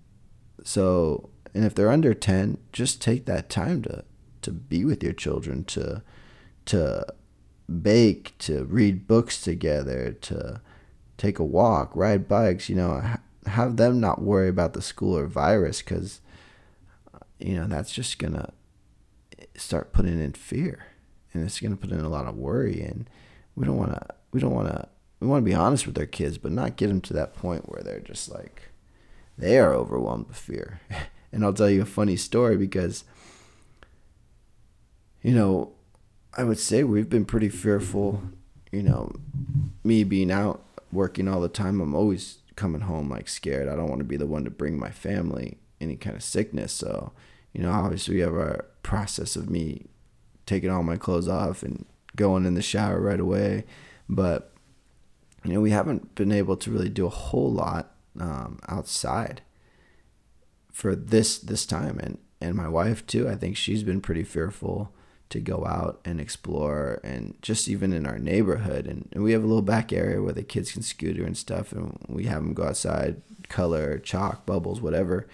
so, 0.64 1.30
and 1.54 1.66
if 1.66 1.74
they're 1.74 1.92
under 1.92 2.14
10, 2.14 2.60
just 2.72 3.02
take 3.02 3.26
that 3.26 3.50
time 3.50 3.82
to, 3.84 4.04
to 4.44 4.52
be 4.52 4.86
with 4.86 5.04
your 5.04 5.14
children, 5.14 5.64
to, 5.66 6.04
to 6.66 7.06
bake, 7.70 8.38
to 8.40 8.66
read 8.66 9.08
books 9.08 9.42
together, 9.42 10.12
to 10.22 10.62
take 11.18 11.40
a 11.40 11.44
walk, 11.44 11.92
ride 11.96 12.28
bikes, 12.28 12.70
you 12.70 12.76
know, 12.76 13.02
have 13.46 13.78
them 13.78 14.00
not 14.00 14.22
worry 14.22 14.50
about 14.50 14.74
the 14.74 14.82
school 14.82 15.18
or 15.18 15.28
virus 15.28 15.82
because, 15.82 16.22
you 17.40 17.56
know, 17.56 17.68
that's 17.68 17.92
just 17.92 18.20
going 18.20 18.34
to 18.34 18.52
start 19.56 19.94
putting 19.94 20.20
in 20.22 20.34
fear 20.34 20.88
and 21.34 21.44
it's 21.44 21.60
going 21.60 21.76
to 21.76 21.78
put 21.78 21.92
in 21.92 22.04
a 22.04 22.10
lot 22.10 22.26
of 22.26 22.36
worry 22.36 22.82
and 22.82 23.10
we 23.56 23.66
don't 23.66 23.78
want 23.78 23.92
to, 23.92 24.06
we 24.32 24.40
don't 24.40 24.54
want 24.54 24.68
to 24.68 24.88
we 25.20 25.28
want 25.28 25.44
to 25.44 25.50
be 25.50 25.56
honest 25.56 25.86
with 25.86 25.98
our 25.98 26.06
kids, 26.06 26.38
but 26.38 26.52
not 26.52 26.78
get 26.78 26.88
them 26.88 27.02
to 27.02 27.14
that 27.14 27.36
point 27.36 27.70
where 27.70 27.84
they're 27.84 28.00
just 28.00 28.32
like 28.32 28.70
they 29.38 29.58
are 29.58 29.74
overwhelmed 29.74 30.28
with 30.28 30.38
fear. 30.38 30.80
and 31.32 31.44
I'll 31.44 31.54
tell 31.54 31.70
you 31.70 31.82
a 31.82 31.86
funny 31.86 32.16
story 32.16 32.58
because 32.58 33.04
you 35.22 35.34
know, 35.34 35.74
I 36.34 36.44
would 36.44 36.60
say 36.60 36.84
we've 36.84 37.10
been 37.10 37.26
pretty 37.26 37.50
fearful, 37.50 38.22
you 38.72 38.84
know, 38.84 39.12
me 39.84 40.04
being 40.04 40.32
out 40.32 40.64
working 40.92 41.28
all 41.28 41.42
the 41.42 41.50
time, 41.50 41.82
I'm 41.82 41.96
always 41.96 42.40
coming 42.56 42.82
home 42.82 43.10
like 43.10 43.28
scared. 43.28 43.68
I 43.68 43.76
don't 43.76 43.90
want 43.90 44.00
to 44.00 44.06
be 44.06 44.18
the 44.18 44.28
one 44.28 44.44
to 44.44 44.50
bring 44.50 44.78
my 44.78 44.92
family 44.92 45.58
any 45.80 45.96
kind 45.96 46.16
of 46.16 46.24
sickness. 46.24 46.74
So, 46.74 47.14
you 47.54 47.62
know, 47.62 47.72
obviously 47.72 48.16
we 48.16 48.22
have 48.22 48.34
our 48.34 48.66
process 48.84 49.36
of 49.36 49.50
me 49.50 49.86
taking 50.46 50.70
all 50.70 50.84
my 50.84 50.98
clothes 50.98 51.28
off 51.28 51.64
and 51.64 51.86
going 52.16 52.46
in 52.46 52.56
the 52.56 52.62
shower 52.62 53.00
right 53.00 53.20
away. 53.20 53.66
But 54.08 54.52
you 55.46 55.54
know, 55.54 55.62
we 55.62 55.72
haven't 55.72 56.16
been 56.16 56.32
able 56.32 56.58
to 56.58 56.72
really 56.72 56.90
do 56.90 57.06
a 57.06 57.10
whole 57.10 57.52
lot 57.52 57.94
um, 58.20 58.60
outside 58.68 59.42
for 60.72 60.96
this 60.96 61.40
this 61.40 61.66
time, 61.66 61.98
and 62.00 62.18
and 62.42 62.56
my 62.56 62.68
wife 62.68 63.06
too. 63.08 63.30
I 63.30 63.36
think 63.36 63.56
she's 63.56 63.84
been 63.84 64.02
pretty 64.02 64.24
fearful 64.24 64.94
to 65.30 65.40
go 65.40 65.66
out 65.66 66.00
and 66.06 66.20
explore, 66.20 67.00
and 67.04 67.36
just 67.42 67.68
even 67.68 67.94
in 67.94 68.06
our 68.06 68.18
neighborhood, 68.18 68.88
and, 68.88 69.10
and 69.12 69.24
we 69.24 69.32
have 69.32 69.44
a 69.44 69.48
little 69.48 69.62
back 69.62 69.94
area 69.94 70.22
where 70.22 70.34
the 70.34 70.44
kids 70.44 70.72
can 70.72 70.82
scooter 70.82 71.24
and 71.24 71.38
stuff, 71.38 71.72
and 71.72 71.98
we 72.08 72.26
have 72.26 72.44
them 72.44 72.54
go 72.54 72.64
outside, 72.64 73.22
color, 73.48 74.00
chalk, 74.00 74.46
bubbles, 74.46 74.82
whatever. 74.82 75.28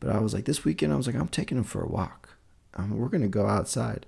But 0.00 0.10
I 0.10 0.20
was 0.20 0.34
like, 0.34 0.44
this 0.44 0.64
weekend, 0.64 0.92
I 0.92 0.96
was 0.96 1.06
like, 1.06 1.16
I'm 1.16 1.28
taking 1.28 1.56
them 1.56 1.64
for 1.64 1.82
a 1.82 1.88
walk. 1.88 2.30
Um, 2.74 2.98
we're 2.98 3.08
gonna 3.08 3.28
go 3.28 3.46
outside 3.46 4.06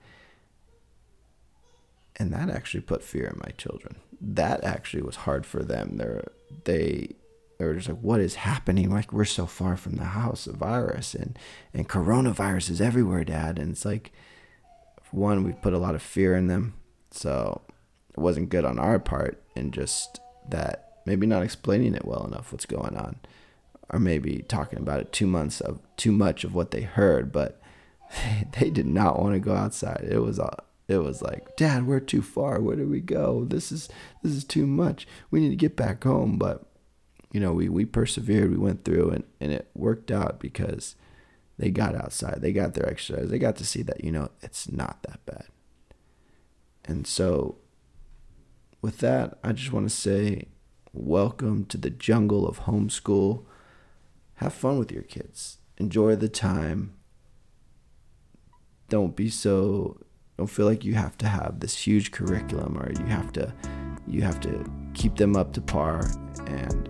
and 2.18 2.32
that 2.32 2.50
actually 2.50 2.80
put 2.80 3.02
fear 3.02 3.26
in 3.26 3.40
my 3.44 3.50
children. 3.52 3.96
That 4.20 4.64
actually 4.64 5.02
was 5.02 5.16
hard 5.16 5.44
for 5.44 5.62
them. 5.62 5.96
They're 5.96 6.24
they 6.64 7.14
they 7.58 7.64
were 7.64 7.74
just 7.74 7.88
like, 7.88 7.98
what 8.00 8.20
is 8.20 8.36
happening? 8.36 8.90
Like 8.90 9.12
we're 9.12 9.24
so 9.24 9.46
far 9.46 9.76
from 9.76 9.96
the 9.96 10.04
house, 10.04 10.46
a 10.46 10.52
virus 10.52 11.14
and 11.14 11.38
and 11.74 11.88
coronavirus 11.88 12.70
is 12.70 12.80
everywhere, 12.80 13.24
Dad. 13.24 13.58
And 13.58 13.72
it's 13.72 13.84
like, 13.84 14.12
one, 15.16 15.44
we 15.44 15.52
put 15.52 15.72
a 15.72 15.78
lot 15.78 15.94
of 15.94 16.02
fear 16.02 16.36
in 16.36 16.46
them, 16.46 16.74
so 17.10 17.62
it 18.10 18.20
wasn't 18.20 18.50
good 18.50 18.64
on 18.64 18.78
our 18.78 18.98
part, 18.98 19.42
and 19.56 19.72
just 19.72 20.20
that 20.48 21.00
maybe 21.06 21.26
not 21.26 21.42
explaining 21.42 21.94
it 21.94 22.04
well 22.04 22.24
enough 22.24 22.52
what's 22.52 22.66
going 22.66 22.96
on, 22.96 23.16
or 23.90 23.98
maybe 23.98 24.44
talking 24.48 24.78
about 24.78 25.00
it 25.00 25.12
two 25.12 25.26
months 25.26 25.60
of 25.60 25.80
too 25.96 26.12
much 26.12 26.44
of 26.44 26.54
what 26.54 26.70
they 26.70 26.82
heard, 26.82 27.32
but 27.32 27.60
they 28.60 28.70
did 28.70 28.86
not 28.86 29.20
want 29.20 29.34
to 29.34 29.40
go 29.40 29.54
outside. 29.54 30.06
It 30.08 30.18
was 30.18 30.38
a 30.38 30.62
it 30.88 30.98
was 30.98 31.20
like, 31.20 31.56
Dad, 31.56 31.84
we're 31.86 31.98
too 31.98 32.22
far. 32.22 32.60
Where 32.60 32.76
do 32.76 32.86
we 32.86 33.00
go? 33.00 33.44
This 33.44 33.72
is 33.72 33.88
this 34.22 34.32
is 34.32 34.44
too 34.44 34.66
much. 34.66 35.08
We 35.30 35.40
need 35.40 35.50
to 35.50 35.56
get 35.56 35.74
back 35.74 36.04
home. 36.04 36.38
But 36.38 36.64
you 37.32 37.40
know, 37.40 37.52
we, 37.52 37.68
we 37.68 37.84
persevered, 37.84 38.50
we 38.50 38.56
went 38.56 38.84
through 38.84 39.10
and, 39.10 39.24
and 39.40 39.52
it 39.52 39.68
worked 39.74 40.10
out 40.10 40.38
because 40.38 40.94
they 41.58 41.70
got 41.70 41.94
outside, 41.94 42.40
they 42.40 42.52
got 42.52 42.74
their 42.74 42.88
exercise, 42.88 43.28
they 43.28 43.38
got 43.38 43.56
to 43.56 43.64
see 43.64 43.82
that, 43.82 44.04
you 44.04 44.12
know, 44.12 44.30
it's 44.42 44.70
not 44.70 45.02
that 45.04 45.24
bad. 45.24 45.46
And 46.84 47.06
so 47.06 47.56
with 48.82 48.98
that, 48.98 49.38
I 49.42 49.52
just 49.52 49.72
want 49.72 49.88
to 49.88 49.94
say 49.94 50.48
welcome 50.92 51.64
to 51.66 51.76
the 51.76 51.90
jungle 51.90 52.46
of 52.46 52.60
homeschool. 52.60 53.44
Have 54.34 54.52
fun 54.52 54.78
with 54.78 54.92
your 54.92 55.02
kids. 55.02 55.58
Enjoy 55.78 56.14
the 56.14 56.28
time. 56.28 56.94
Don't 58.88 59.16
be 59.16 59.28
so 59.30 59.98
don't 60.36 60.48
feel 60.48 60.66
like 60.66 60.84
you 60.84 60.94
have 60.94 61.16
to 61.18 61.26
have 61.26 61.60
this 61.60 61.76
huge 61.76 62.10
curriculum 62.10 62.78
or 62.78 62.92
you 62.92 63.06
have 63.06 63.32
to 63.32 63.52
you 64.06 64.22
have 64.22 64.38
to 64.40 64.64
keep 64.94 65.16
them 65.16 65.34
up 65.34 65.52
to 65.54 65.60
par 65.60 66.08
and 66.46 66.88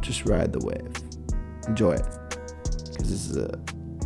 just 0.00 0.26
ride 0.26 0.52
the 0.52 0.58
wave 0.66 0.92
enjoy 1.68 1.92
it 1.92 2.06
because 2.90 3.10
this 3.10 3.30
is 3.30 3.36
a 3.36 3.58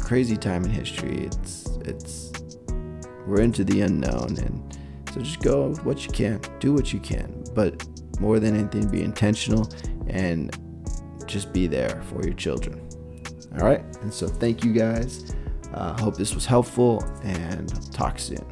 crazy 0.04 0.36
time 0.36 0.64
in 0.64 0.70
history. 0.70 1.24
It's 1.26 1.66
it's 1.84 2.32
we're 3.26 3.40
into 3.40 3.64
the 3.64 3.80
unknown 3.80 4.36
and 4.38 4.78
so 5.12 5.20
just 5.20 5.40
go 5.40 5.74
what 5.84 6.04
you 6.04 6.12
can, 6.12 6.40
do 6.58 6.72
what 6.72 6.92
you 6.92 7.00
can, 7.00 7.44
but 7.54 7.86
more 8.20 8.38
than 8.38 8.56
anything 8.56 8.88
be 8.88 9.02
intentional 9.02 9.70
and 10.08 10.56
just 11.26 11.52
be 11.52 11.66
there 11.66 12.02
for 12.08 12.24
your 12.24 12.34
children. 12.34 12.80
All 13.54 13.66
right? 13.66 13.84
And 14.02 14.12
so 14.12 14.26
thank 14.26 14.64
you 14.64 14.72
guys. 14.72 15.34
I 15.72 15.76
uh, 15.76 16.00
hope 16.00 16.16
this 16.16 16.34
was 16.34 16.46
helpful 16.46 17.02
and 17.22 17.92
talk 17.92 18.18
soon. 18.18 18.44